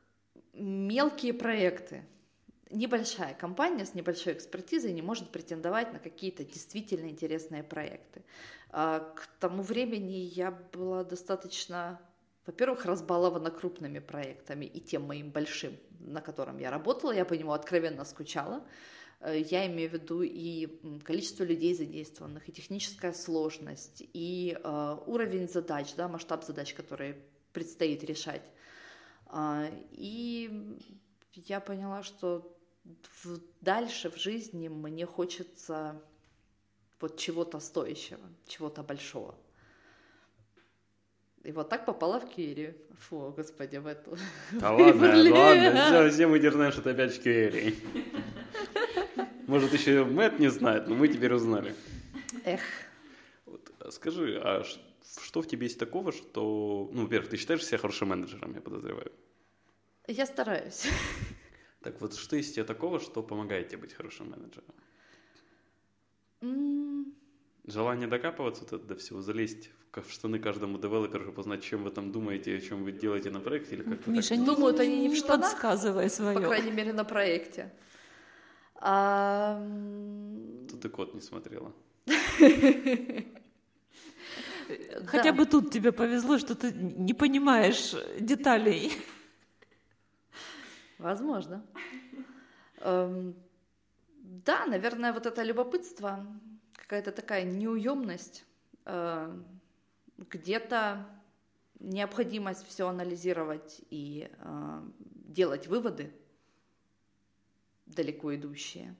мелкие 0.54 1.36
проекты. 1.36 2.04
Небольшая 2.74 3.36
компания 3.36 3.86
с 3.86 3.94
небольшой 3.94 4.34
экспертизой 4.34 4.94
не 4.94 5.04
может 5.04 5.30
претендовать 5.30 5.94
на 5.94 6.00
какие-то 6.00 6.44
действительно 6.44 7.08
интересные 7.08 7.62
проекты. 7.62 8.24
А 8.72 9.00
К 9.00 9.28
тому 9.40 9.62
времени 9.62 10.16
я 10.16 10.50
была 10.50 11.04
достаточно, 11.04 12.02
во-первых, 12.48 12.86
разбалована 12.86 13.52
крупными 13.52 14.00
проектами 14.00 14.66
и 14.66 14.80
тем 14.80 15.04
моим 15.04 15.30
большим, 15.30 15.78
на 16.00 16.20
котором 16.20 16.58
я 16.58 16.72
работала. 16.72 17.12
Я 17.12 17.26
по 17.26 17.36
нему 17.36 17.52
откровенно 17.52 18.06
скучала. 18.06 18.66
Э, 19.20 19.40
Я 19.40 19.68
имею 19.68 19.92
в 19.92 19.94
виду 19.94 20.24
и 20.24 20.66
количество 21.04 21.44
людей 21.44 21.76
задействованных, 21.76 22.50
и 22.50 22.52
техническая 22.52 23.14
сложность, 23.14 24.02
и 24.14 24.58
э, 24.60 24.98
уровень 25.06 25.48
задач, 25.48 25.94
да, 25.94 26.08
масштаб 26.08 26.44
задач, 26.44 26.74
которые 26.74 27.22
предстоит 27.52 28.04
решать. 28.04 28.50
А, 29.28 29.70
И 29.92 30.80
я 31.36 31.60
поняла, 31.60 32.02
что 32.02 32.50
в- 33.24 33.39
дальше 33.62 34.10
в 34.10 34.17
жизни 34.17 34.67
мне 34.67 35.06
хочется 35.06 36.02
вот 37.00 37.17
чего-то 37.17 37.60
стоящего, 37.60 38.19
чего-то 38.48 38.84
большого. 38.84 39.36
И 41.43 41.52
вот 41.52 41.67
так 41.69 41.86
попала 41.86 42.19
в 42.19 42.30
Кири. 42.30 42.74
Фу, 43.00 43.34
господи, 43.36 43.76
в 43.78 43.88
эту... 43.88 44.17
Да 44.54 44.72
ладно, 44.72 45.32
ладно, 45.34 45.86
все, 45.86 46.10
все 46.10 46.28
мы 46.28 46.39
теперь 46.39 46.54
знаем, 46.54 46.72
что 46.72 46.82
ты 46.82 46.91
опять 46.91 47.13
в 47.17 47.22
Киэри. 47.22 47.76
Может, 49.48 49.74
еще 49.74 50.06
Мэтт 50.06 50.39
не 50.39 50.50
знает, 50.50 50.88
но 50.88 50.96
мы 50.96 51.10
теперь 51.10 51.34
узнали. 51.34 51.76
Эх, 52.46 52.62
Вот, 53.46 53.72
а 53.80 53.91
скажи, 53.91 54.39
а 54.41 54.63
что 55.22 55.41
в 55.41 55.48
тебе 55.48 55.67
есть 55.67 55.78
такого, 55.78 56.13
что... 56.13 56.89
Ну, 56.93 57.04
во-первых, 57.04 57.30
ты 57.30 57.38
считаешь 57.38 57.65
себя 57.65 57.78
хорошим 57.78 58.08
менеджером, 58.10 58.56
я 58.56 58.62
подозреваю. 58.62 59.12
я 60.08 60.26
стараюсь. 60.26 60.88
Так 61.84 62.00
вот, 62.02 62.15
что 62.15 62.36
есть 62.38 62.52
у 62.52 62.56
тебя 62.56 62.63
такого, 62.65 63.00
что 63.00 63.22
помогает 63.22 63.67
тебе 63.67 63.80
быть 63.82 63.93
хорошим 63.93 64.30
менеджером? 64.32 64.74
М, 66.41 67.13
Желание 67.65 68.08
докапываться 68.08 68.65
вот 68.72 68.88
до 68.88 68.96
всего, 68.96 69.22
залезть 69.22 69.69
в 69.93 70.10
штаны 70.12 70.39
каждому 70.39 70.78
девелоперу, 70.78 71.24
чтобы 71.24 71.39
узнать, 71.41 71.63
чем 71.63 71.84
вы 71.84 71.91
там 71.91 72.12
думаете, 72.12 72.56
о 72.58 72.60
чем 72.62 72.84
вы 72.84 72.91
делаете 72.91 73.30
на 73.32 73.39
проекте, 73.39 73.76
или 73.76 73.84
как-то 73.84 74.10
Миша, 74.10 74.30
так? 74.30 74.38
не, 74.39 74.46
Думают 74.46 74.80
они 74.80 75.08
не 75.08 75.10
в 75.10 75.15
штанах, 75.17 75.52
подсказывай 75.52 76.06
По 76.06 76.10
свое. 76.10 76.48
крайней 76.48 76.72
мере, 76.72 76.93
на 76.93 77.04
проекте. 77.06 77.72
А, 78.76 79.62
Тут 80.69 80.82
ты 80.82 80.89
код 80.89 81.13
не 81.13 81.22
смотрела. 81.22 81.72
Хотя 85.06 85.32
бы 85.34 85.46
тут 85.46 85.72
тебе 85.72 85.91
повезло, 85.91 86.38
что 86.39 86.56
ты 86.56 86.72
не 86.74 87.13
понимаешь 87.13 87.93
деталей. 88.19 88.91
Возможно. 91.04 91.66
Эм, 92.78 93.36
Да, 94.46 94.66
наверное, 94.66 95.12
вот 95.12 95.26
это 95.26 95.44
любопытство, 95.44 96.26
какая-то 96.78 97.12
такая 97.12 97.44
неуемность, 97.44 98.46
э, 98.86 99.38
где-то 100.18 101.06
необходимость 101.80 102.66
все 102.68 102.88
анализировать 102.88 103.82
и 103.89 104.32
э, 104.32 104.82
делать 105.28 105.68
выводы 105.68 106.13
далеко 107.86 108.34
идущие. 108.34 108.96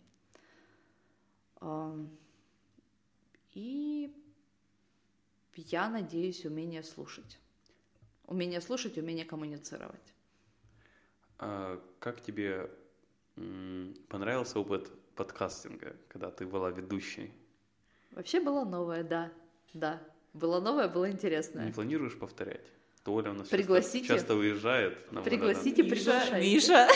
Эм, 1.62 2.10
И 3.54 4.14
я 5.56 5.88
надеюсь, 5.90 6.46
умение 6.46 6.84
слушать. 6.84 7.40
Умение 8.26 8.60
слушать, 8.60 8.98
умение 8.98 9.24
коммуницировать. 9.26 10.14
А 11.40 11.80
как 12.00 12.22
тебе 12.22 12.70
понравился 14.10 14.60
опыт 14.60 14.92
подкастинга, 15.16 15.96
когда 16.08 16.30
ты 16.32 16.46
была 16.46 16.70
ведущей? 16.70 17.32
Вообще 18.12 18.40
было 18.40 18.64
новое, 18.64 19.04
да, 19.04 19.32
да. 19.74 20.02
Было 20.34 20.60
новое, 20.60 20.88
было 20.88 21.10
интересное. 21.12 21.66
Не 21.66 21.72
планируешь 21.72 22.18
повторять? 22.18 22.66
Толя 23.04 23.32
у 23.32 23.34
нас 23.34 23.50
Пригласите. 23.50 24.08
часто, 24.08 24.14
часто 24.14 24.36
уезжает. 24.36 25.12
на 25.12 25.22
Пригласите, 25.22 25.84
Миша, 25.84 25.96
приглашайте. 25.96 26.54
Миша, 26.54 26.88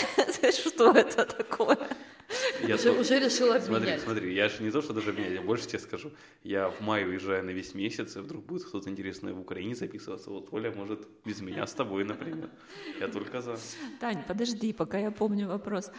что 0.52 0.92
это 0.94 1.26
такое? 1.26 1.78
Я 2.68 2.76
Уже, 2.76 2.84
то- 2.94 3.00
уже 3.00 3.20
решила 3.20 3.58
Смотри, 3.60 3.76
обменять. 3.76 4.02
смотри, 4.02 4.34
я 4.34 4.50
же 4.50 4.62
не 4.64 4.72
то, 4.72 4.82
что 4.82 4.94
даже 4.94 5.12
обменять, 5.12 5.34
я 5.34 5.42
больше 5.42 5.66
тебе 5.68 5.80
скажу. 5.80 6.12
Я 6.44 6.70
в 6.70 6.82
мае 6.82 7.06
уезжаю 7.08 7.44
на 7.46 7.52
весь 7.52 7.74
месяц, 7.74 8.16
и 8.18 8.20
вдруг 8.20 8.46
будет 8.46 8.66
кто-то 8.66 8.90
интересный 8.90 9.32
в 9.34 9.40
Украине 9.40 9.76
записываться. 9.76 10.30
Вот 10.30 10.50
Оля 10.52 10.72
может 10.72 11.08
без 11.24 11.40
меня 11.42 11.66
с 11.66 11.74
тобой, 11.74 12.04
например. 12.04 12.50
Я 13.00 13.08
только 13.08 13.42
за. 13.42 13.58
Тань, 14.02 14.24
подожди, 14.28 14.74
пока 14.74 14.98
я 14.98 15.12
помню 15.12 15.48
вопрос. 15.48 15.92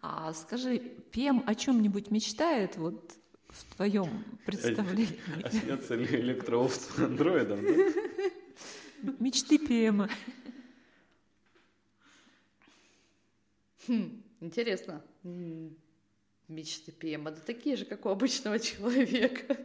А 0.00 0.32
скажи, 0.32 0.78
ПМ 1.12 1.42
о 1.46 1.54
чем-нибудь 1.54 2.10
мечтает 2.10 2.76
вот 2.76 3.12
в 3.48 3.74
твоем 3.76 4.24
представлении? 4.46 5.20
А 5.42 5.50
снятся 5.50 5.94
ли 5.96 6.06
электроовт 6.06 6.80
с 6.80 6.98
андроидом, 6.98 7.60
да? 7.62 9.12
Мечты 9.20 9.58
ПМа. 9.58 10.08
Хм, 13.86 14.22
интересно. 14.44 15.02
Мечты 16.48 16.92
ПМа, 16.92 17.30
да 17.30 17.40
такие 17.40 17.76
же, 17.76 17.84
как 17.84 18.06
у 18.06 18.10
обычного 18.10 18.58
человека. 18.70 19.56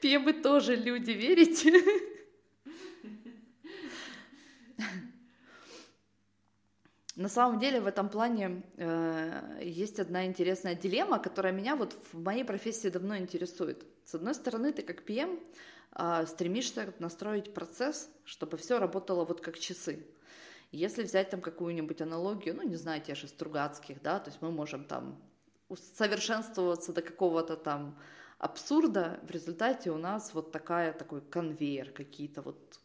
ПМы 0.00 0.32
тоже 0.32 0.74
люди, 0.76 1.10
верите? 1.10 1.72
На 7.16 7.28
самом 7.28 7.58
деле 7.58 7.80
в 7.80 7.86
этом 7.86 8.08
плане 8.08 8.62
э, 8.78 9.60
есть 9.62 10.00
одна 10.00 10.24
интересная 10.24 10.74
дилемма, 10.74 11.18
которая 11.18 11.52
меня 11.52 11.76
вот 11.76 11.94
в 12.12 12.22
моей 12.22 12.44
профессии 12.44 12.88
давно 12.88 13.18
интересует. 13.18 13.84
С 14.06 14.14
одной 14.14 14.34
стороны, 14.34 14.72
ты 14.72 14.80
как 14.80 15.02
PM 15.02 15.38
э, 15.96 16.26
стремишься 16.26 16.94
настроить 16.98 17.52
процесс, 17.52 18.08
чтобы 18.24 18.56
все 18.56 18.78
работало 18.78 19.26
вот 19.26 19.42
как 19.42 19.58
часы. 19.58 20.06
Если 20.72 21.02
взять 21.02 21.30
там 21.30 21.40
какую-нибудь 21.40 22.00
аналогию, 22.00 22.54
ну, 22.54 22.62
не 22.62 22.76
знаю, 22.76 23.02
те 23.02 23.14
же 23.14 23.26
Стругацких, 23.26 24.00
да, 24.02 24.20
то 24.20 24.30
есть 24.30 24.40
мы 24.40 24.52
можем 24.52 24.84
там 24.84 25.20
усовершенствоваться 25.68 26.92
до 26.92 27.02
какого-то 27.02 27.56
там 27.56 27.98
абсурда, 28.38 29.20
в 29.22 29.30
результате 29.30 29.90
у 29.90 29.98
нас 29.98 30.32
вот 30.32 30.52
такая, 30.52 30.92
такой 30.92 31.20
конвейер, 31.20 31.90
какие-то 31.90 32.42
вот 32.42 32.80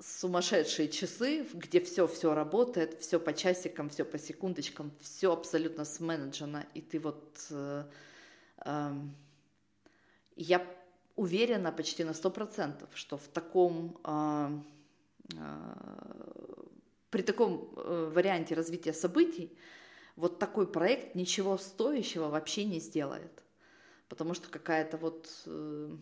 сумасшедшие 0.00 0.88
часы, 0.88 1.46
где 1.52 1.80
все 1.80 2.06
все 2.06 2.34
работает, 2.34 3.00
все 3.00 3.20
по 3.20 3.32
часикам, 3.32 3.88
все 3.88 4.04
по 4.04 4.18
секундочкам, 4.18 4.92
все 5.00 5.32
абсолютно 5.32 5.84
сменеджено, 5.84 6.66
и 6.74 6.80
ты 6.80 6.98
вот 6.98 7.46
э, 7.50 7.84
э, 8.64 8.92
я 10.36 10.66
уверена 11.16 11.70
почти 11.70 12.04
на 12.04 12.14
сто 12.14 12.30
процентов, 12.30 12.88
что 12.94 13.18
в 13.18 13.28
таком 13.28 13.98
э, 14.04 14.60
при 17.10 17.22
таком 17.22 17.72
э, 17.76 18.10
варианте 18.14 18.54
развития 18.54 18.92
событий 18.92 19.56
вот 20.16 20.38
такой 20.38 20.70
проект 20.70 21.14
ничего 21.14 21.58
стоящего 21.58 22.28
вообще 22.28 22.64
не 22.64 22.80
сделает, 22.80 23.42
потому 24.08 24.34
что 24.34 24.48
какая-то 24.48 24.96
вот 24.96 25.28
э, 25.46 25.96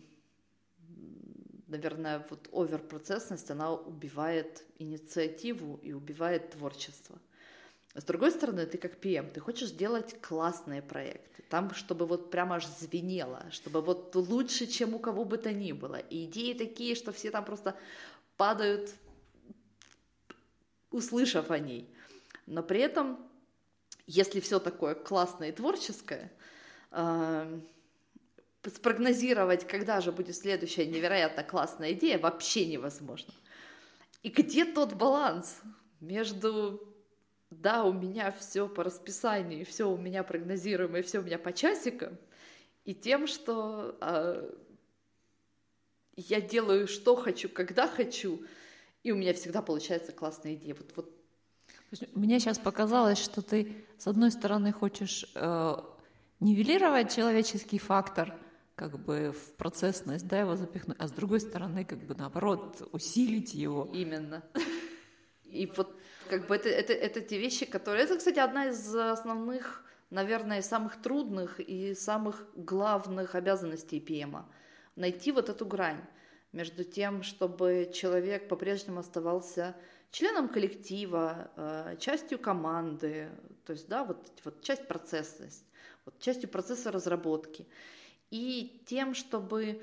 наверное, 1.69 2.25
вот 2.29 2.49
оверпроцессность, 2.51 3.51
она 3.51 3.73
убивает 3.73 4.65
инициативу 4.79 5.79
и 5.83 5.93
убивает 5.93 6.51
творчество. 6.51 7.17
С 7.95 8.03
другой 8.03 8.31
стороны, 8.31 8.65
ты 8.65 8.77
как 8.77 9.03
PM, 9.03 9.31
ты 9.31 9.39
хочешь 9.39 9.71
делать 9.71 10.15
классные 10.21 10.81
проекты, 10.81 11.43
там, 11.49 11.73
чтобы 11.73 12.05
вот 12.05 12.29
прямо 12.29 12.57
аж 12.57 12.67
звенело, 12.67 13.45
чтобы 13.51 13.81
вот 13.81 14.15
лучше, 14.15 14.67
чем 14.67 14.93
у 14.93 14.99
кого 14.99 15.25
бы 15.25 15.37
то 15.37 15.51
ни 15.51 15.71
было. 15.71 15.95
И 15.95 16.25
идеи 16.25 16.53
такие, 16.53 16.95
что 16.95 17.11
все 17.11 17.31
там 17.31 17.45
просто 17.45 17.75
падают, 18.37 18.93
услышав 20.91 21.51
о 21.51 21.59
ней. 21.59 21.89
Но 22.45 22.63
при 22.63 22.81
этом, 22.81 23.19
если 24.07 24.39
все 24.39 24.59
такое 24.59 24.95
классное 24.95 25.49
и 25.49 25.51
творческое, 25.51 26.31
э, 26.91 27.59
спрогнозировать, 28.65 29.67
когда 29.67 30.01
же 30.01 30.11
будет 30.11 30.35
следующая 30.35 30.85
невероятно 30.85 31.43
классная 31.43 31.93
идея, 31.93 32.19
вообще 32.19 32.65
невозможно. 32.65 33.33
И 34.23 34.29
где 34.29 34.65
тот 34.65 34.93
баланс 34.93 35.61
между 35.99 36.85
да, 37.49 37.83
у 37.83 37.91
меня 37.91 38.31
все 38.31 38.67
по 38.67 38.83
расписанию, 38.83 39.65
все 39.65 39.89
у 39.89 39.97
меня 39.97 40.23
прогнозируемо, 40.23 40.99
и 40.99 41.01
все 41.01 41.19
у 41.19 41.23
меня 41.23 41.39
по 41.39 41.51
часикам, 41.51 42.17
и 42.85 42.93
тем, 42.93 43.27
что 43.27 43.97
э, 44.01 44.51
я 46.15 46.41
делаю, 46.41 46.87
что 46.87 47.15
хочу, 47.15 47.49
когда 47.49 47.87
хочу, 47.87 48.43
и 49.03 49.11
у 49.11 49.15
меня 49.15 49.33
всегда 49.33 49.61
получается 49.61 50.11
классная 50.11 50.55
идея. 50.55 50.75
Вот, 50.75 50.91
вот. 50.95 51.19
Мне 52.13 52.39
сейчас 52.39 52.59
показалось, 52.59 53.19
что 53.19 53.41
ты, 53.41 53.85
с 53.97 54.07
одной 54.07 54.31
стороны, 54.31 54.71
хочешь 54.71 55.25
э, 55.35 55.75
нивелировать 56.39 57.15
человеческий 57.15 57.79
фактор, 57.79 58.35
как 58.75 58.99
бы 58.99 59.31
в 59.31 59.53
процессность, 59.53 60.27
да, 60.27 60.39
его 60.39 60.55
запихнуть, 60.55 60.97
а 60.99 61.07
с 61.07 61.11
другой 61.11 61.39
стороны, 61.41 61.83
как 61.83 61.99
бы 61.99 62.15
наоборот, 62.15 62.87
усилить 62.91 63.53
его. 63.53 63.89
Именно. 63.93 64.43
И 65.43 65.65
вот 65.75 65.99
как 66.29 66.47
бы 66.47 66.55
это, 66.55 66.69
это, 66.69 66.93
это 66.93 67.21
те 67.21 67.39
вещи, 67.39 67.65
которые... 67.65 68.03
Это, 68.03 68.17
кстати, 68.17 68.39
одна 68.39 68.67
из 68.67 68.95
основных, 68.95 69.83
наверное, 70.11 70.61
самых 70.61 71.01
трудных 71.01 71.59
и 71.59 71.95
самых 71.95 72.45
главных 72.55 73.35
обязанностей 73.35 73.99
ПМа. 73.99 74.47
Найти 74.95 75.31
вот 75.31 75.49
эту 75.49 75.65
грань 75.65 76.01
между 76.51 76.83
тем, 76.83 77.23
чтобы 77.23 77.91
человек 77.93 78.47
по-прежнему 78.47 78.99
оставался 78.99 79.75
членом 80.11 80.49
коллектива, 80.49 81.51
э, 81.55 81.95
частью 81.99 82.39
команды, 82.39 83.29
то 83.65 83.73
есть, 83.73 83.87
да, 83.87 84.03
вот, 84.03 84.31
вот 84.43 84.61
часть 84.63 84.87
процесса, 84.87 85.49
вот 86.05 86.19
частью 86.19 86.49
процесса 86.49 86.91
разработки– 86.91 87.67
и 88.31 88.81
тем, 88.85 89.15
чтобы 89.15 89.81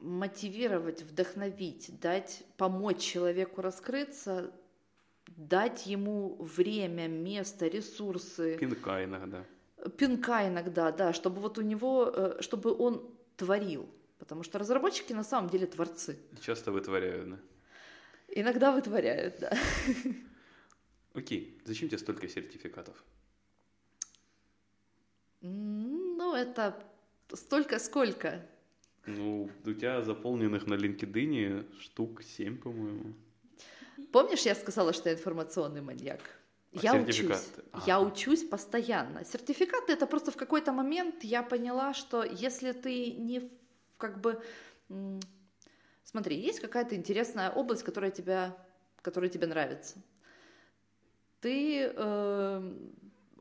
мотивировать, 0.00 1.02
вдохновить, 1.02 1.98
дать, 2.00 2.44
помочь 2.56 2.98
человеку 2.98 3.62
раскрыться, 3.62 4.52
дать 5.26 5.86
ему 5.86 6.36
время, 6.36 7.08
место, 7.08 7.66
ресурсы. 7.66 8.56
Пинка 8.58 9.04
иногда. 9.04 9.44
Пинка 9.96 10.48
иногда, 10.48 10.92
да, 10.92 11.12
чтобы 11.12 11.40
вот 11.40 11.58
у 11.58 11.62
него, 11.62 12.12
э, 12.14 12.36
чтобы 12.40 12.76
он 12.76 13.08
творил. 13.36 13.88
Потому 14.26 14.42
что 14.42 14.58
разработчики 14.58 15.12
на 15.12 15.22
самом 15.22 15.48
деле 15.48 15.68
творцы. 15.68 16.18
Часто 16.40 16.72
вытворяют, 16.72 17.30
да? 17.30 17.38
Иногда 18.26 18.72
вытворяют, 18.72 19.38
да. 19.38 19.56
Окей, 21.14 21.62
зачем 21.64 21.88
тебе 21.88 21.98
столько 21.98 22.28
сертификатов? 22.28 23.04
Ну, 25.40 26.34
это 26.34 26.74
столько 27.34 27.78
сколько. 27.78 28.44
Ну, 29.06 29.48
у 29.64 29.72
тебя 29.72 30.02
заполненных 30.02 30.66
на 30.66 30.74
LinkedIn 30.74 31.78
штук 31.78 32.24
7, 32.24 32.58
по-моему. 32.58 33.14
Помнишь, 34.10 34.42
я 34.42 34.56
сказала, 34.56 34.92
что 34.92 35.08
я 35.08 35.14
информационный 35.14 35.82
маньяк? 35.82 36.20
А 36.74 36.78
я 36.82 36.94
учусь. 36.96 37.48
Ага. 37.70 37.84
Я 37.86 38.00
учусь 38.00 38.42
постоянно. 38.42 39.24
Сертификаты 39.24 39.92
это 39.92 40.08
просто 40.08 40.32
в 40.32 40.36
какой-то 40.36 40.72
момент 40.72 41.22
я 41.22 41.44
поняла, 41.44 41.94
что 41.94 42.24
если 42.24 42.72
ты 42.72 43.12
не 43.12 43.48
как 43.98 44.20
бы 44.20 44.40
смотри, 46.04 46.36
есть 46.36 46.60
какая-то 46.60 46.94
интересная 46.94 47.50
область, 47.50 47.82
которая 47.82 48.10
тебя, 48.10 48.56
которая 49.02 49.30
тебе 49.30 49.46
нравится. 49.46 49.96
Ты 51.40 51.92
э, 51.94 52.74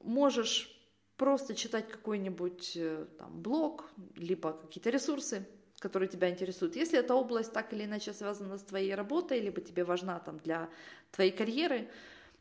можешь 0.04 0.72
просто 1.18 1.56
читать 1.56 1.88
какой-нибудь 1.88 2.74
э, 2.76 3.06
там 3.18 3.42
блог, 3.42 3.90
либо 4.16 4.54
какие-то 4.54 4.90
ресурсы, 4.90 5.48
которые 5.80 6.10
тебя 6.10 6.30
интересуют. 6.30 6.76
Если 6.76 7.00
эта 7.00 7.16
область 7.16 7.54
так 7.54 7.72
или 7.74 7.86
иначе 7.86 8.14
связана 8.14 8.58
с 8.58 8.64
твоей 8.64 8.94
работой, 8.96 9.40
либо 9.40 9.62
тебе 9.62 9.84
важна 9.84 10.20
там 10.20 10.38
для 10.40 10.70
твоей 11.12 11.32
карьеры, 11.32 11.78
э, 11.78 11.90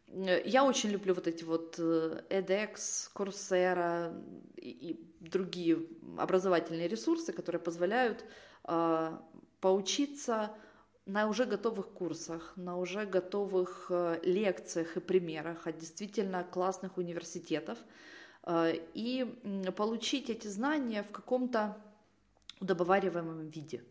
я 0.09 0.65
очень 0.65 0.91
люблю 0.91 1.15
вот 1.15 1.27
эти 1.27 1.45
вот 1.45 1.77
э, 1.79 2.23
edX, 2.31 3.11
Coursera 3.15 4.13
и, 4.57 5.01
другие 5.21 5.79
образовательные 6.19 6.89
ресурсы, 6.89 7.33
которые 7.33 7.61
позволяют 7.61 8.25
э, 8.65 9.19
поучиться 9.61 10.51
на 11.07 11.29
уже 11.29 11.45
готовых 11.45 11.91
курсах, 11.91 12.53
на 12.57 12.77
уже 12.79 13.05
готовых 13.05 13.91
лекциях 14.23 14.97
и 14.97 15.01
примерах 15.01 15.67
от 15.67 15.79
действительно 15.79 16.45
классных 16.45 16.97
университетов, 16.97 17.79
Э, 18.47 18.75
и 18.95 19.25
получить 19.77 20.31
эти 20.31 20.49
знания 20.49 21.03
в 21.03 21.11
каком-то 21.11 21.77
удобовариваемом 22.61 23.49
виде. 23.49 23.83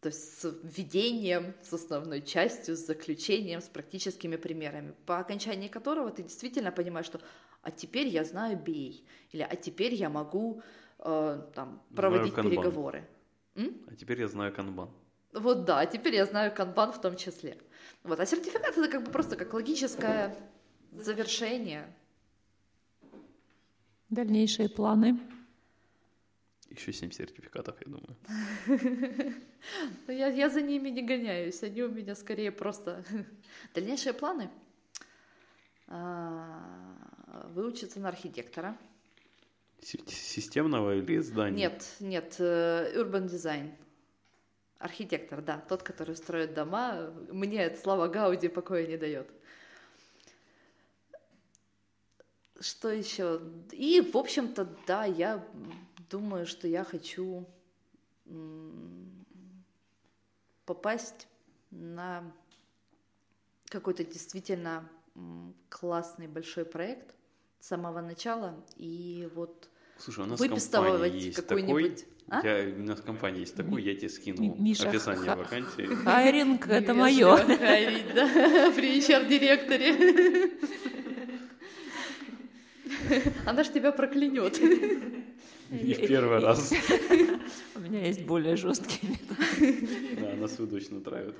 То 0.00 0.08
есть 0.08 0.40
с 0.40 0.54
введением, 0.62 1.54
с 1.62 1.72
основной 1.72 2.22
частью, 2.22 2.76
с 2.76 2.80
заключением, 2.80 3.60
с 3.60 3.68
практическими 3.68 4.36
примерами, 4.36 4.94
по 5.04 5.18
окончании 5.18 5.68
которого 5.68 6.10
ты 6.10 6.22
действительно 6.22 6.72
понимаешь, 6.72 7.06
что 7.06 7.20
а 7.62 7.70
теперь 7.70 8.06
я 8.06 8.24
знаю 8.24 8.58
бей, 8.58 9.04
или 9.32 9.42
а 9.42 9.54
теперь 9.56 9.94
я 9.94 10.08
могу 10.08 10.62
э, 10.98 11.42
там, 11.54 11.82
проводить 11.94 12.34
переговоры. 12.34 13.06
М? 13.54 13.84
А 13.86 13.94
теперь 13.94 14.20
я 14.20 14.28
знаю 14.28 14.54
канбан. 14.54 14.88
Вот 15.34 15.64
да, 15.66 15.80
а 15.80 15.86
теперь 15.86 16.14
я 16.14 16.24
знаю 16.24 16.54
канбан 16.54 16.92
в 16.92 17.00
том 17.00 17.16
числе. 17.16 17.58
Вот, 18.02 18.18
а 18.18 18.24
сертификат 18.24 18.78
это 18.78 18.88
как 18.88 19.04
бы 19.04 19.10
просто 19.10 19.36
как 19.36 19.52
логическое 19.52 20.34
завершение 20.92 21.94
Дальнейшие 24.10 24.68
планы? 24.68 25.20
Еще 26.70 26.92
семь 26.92 27.10
сертификатов, 27.10 27.76
я 27.84 27.92
думаю. 27.92 28.16
Ну, 30.06 30.14
я, 30.14 30.28
я 30.28 30.48
за 30.48 30.62
ними 30.62 30.88
не 30.88 31.02
гоняюсь, 31.02 31.62
они 31.62 31.82
у 31.82 31.90
меня 31.90 32.14
скорее 32.14 32.50
просто... 32.50 33.04
Дальнейшие 33.74 34.14
планы? 34.14 34.50
А, 35.88 36.96
выучиться 37.52 38.00
на 38.00 38.08
архитектора. 38.08 38.76
Системного 39.82 40.96
или 40.96 41.18
здания? 41.18 41.56
Нет, 41.56 41.86
нет, 42.00 42.36
э, 42.38 42.92
urban 42.94 43.26
design. 43.26 43.72
Архитектор, 44.78 45.42
да, 45.42 45.58
тот, 45.68 45.82
который 45.82 46.16
строит 46.16 46.54
дома. 46.54 47.12
Мне 47.30 47.76
слова 47.76 48.08
Гауди 48.08 48.48
покоя 48.48 48.86
не 48.86 48.96
дает. 48.96 49.28
Что 52.60 52.90
еще? 52.90 53.40
И, 53.72 54.00
в 54.00 54.16
общем-то, 54.16 54.68
да, 54.86 55.04
я 55.04 55.44
думаю, 56.08 56.46
что 56.46 56.68
я 56.68 56.84
хочу 56.84 57.46
попасть 60.64 61.26
на 61.70 62.32
какой-то 63.68 64.04
действительно 64.04 64.88
классный 65.68 66.28
большой 66.28 66.64
проект 66.64 67.14
с 67.58 67.66
самого 67.66 68.00
начала 68.00 68.54
и 68.76 69.28
вот 69.34 69.68
Слушай, 69.98 70.24
у 70.24 70.28
нас 70.28 70.40
компания 70.40 71.18
есть 71.18 71.46
такой, 71.46 71.96
а? 72.28 72.46
я, 72.46 72.74
у 72.74 72.82
нас 72.82 73.00
компания 73.00 73.40
есть 73.40 73.54
такой, 73.54 73.82
я 73.82 73.94
тебе 73.94 74.08
скину 74.08 74.56
Миша, 74.58 74.88
описание 74.88 75.26
ха- 75.26 75.36
вакансии. 75.36 75.94
Хайринг, 75.94 76.66
это 76.68 76.94
мое. 76.94 77.36
При 78.76 78.98
HR-директоре. 78.98 80.52
Она 83.46 83.64
ж 83.64 83.68
тебя 83.68 83.92
проклянет. 83.92 84.58
Не 85.70 85.94
в 85.94 86.06
первый 86.06 86.40
раз. 86.40 86.72
У 87.76 87.78
меня 87.80 88.06
есть 88.06 88.24
более 88.24 88.56
жесткие 88.56 89.12
методы. 89.12 90.20
Да, 90.20 90.34
нас 90.34 90.54
свою 90.54 90.68
дочь 90.70 90.88
натравит. 90.90 91.36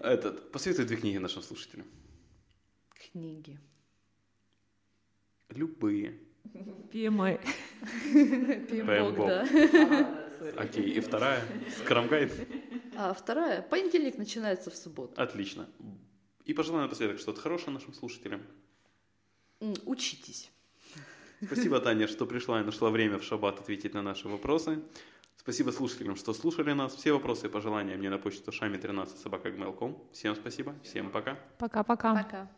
Этот, 0.00 0.50
посоветуй 0.50 0.86
две 0.86 0.96
книги 0.96 1.18
нашим 1.18 1.42
слушателям. 1.42 1.86
Книги. 2.94 3.58
Любые. 5.50 6.18
PMI. 6.92 7.40
Пимбок, 8.66 8.86
Пэмбок. 8.86 9.26
да. 9.28 10.26
Окей, 10.56 10.90
и 10.92 11.00
вторая. 11.00 11.44
Скрамгайд. 11.78 12.32
А 12.96 13.12
вторая. 13.12 13.60
Понедельник 13.62 14.16
начинается 14.16 14.70
в 14.70 14.76
субботу. 14.76 15.20
Отлично. 15.20 15.68
И 16.46 16.54
пожелаю 16.54 16.84
напоследок 16.84 17.18
что-то 17.18 17.40
хорошее 17.40 17.72
нашим 17.72 17.92
слушателям. 17.92 18.42
Учитесь. 19.84 20.50
Спасибо, 21.44 21.80
Таня, 21.80 22.06
что 22.06 22.26
пришла 22.26 22.60
и 22.60 22.64
нашла 22.64 22.90
время 22.90 23.18
в 23.18 23.24
шаббат 23.24 23.60
ответить 23.60 23.94
на 23.94 24.02
наши 24.02 24.28
вопросы. 24.28 24.82
Спасибо 25.36 25.70
слушателям, 25.70 26.16
что 26.16 26.34
слушали 26.34 26.72
нас. 26.72 26.94
Все 26.94 27.12
вопросы 27.12 27.46
и 27.46 27.48
пожелания 27.48 27.96
мне 27.96 28.10
на 28.10 28.18
почту 28.18 28.50
шами13 28.50 29.16
собака 29.22 29.50
Всем 30.12 30.34
спасибо, 30.34 30.74
всем 30.82 31.10
пока. 31.10 31.38
Пока-пока. 31.58 32.14
Пока. 32.14 32.50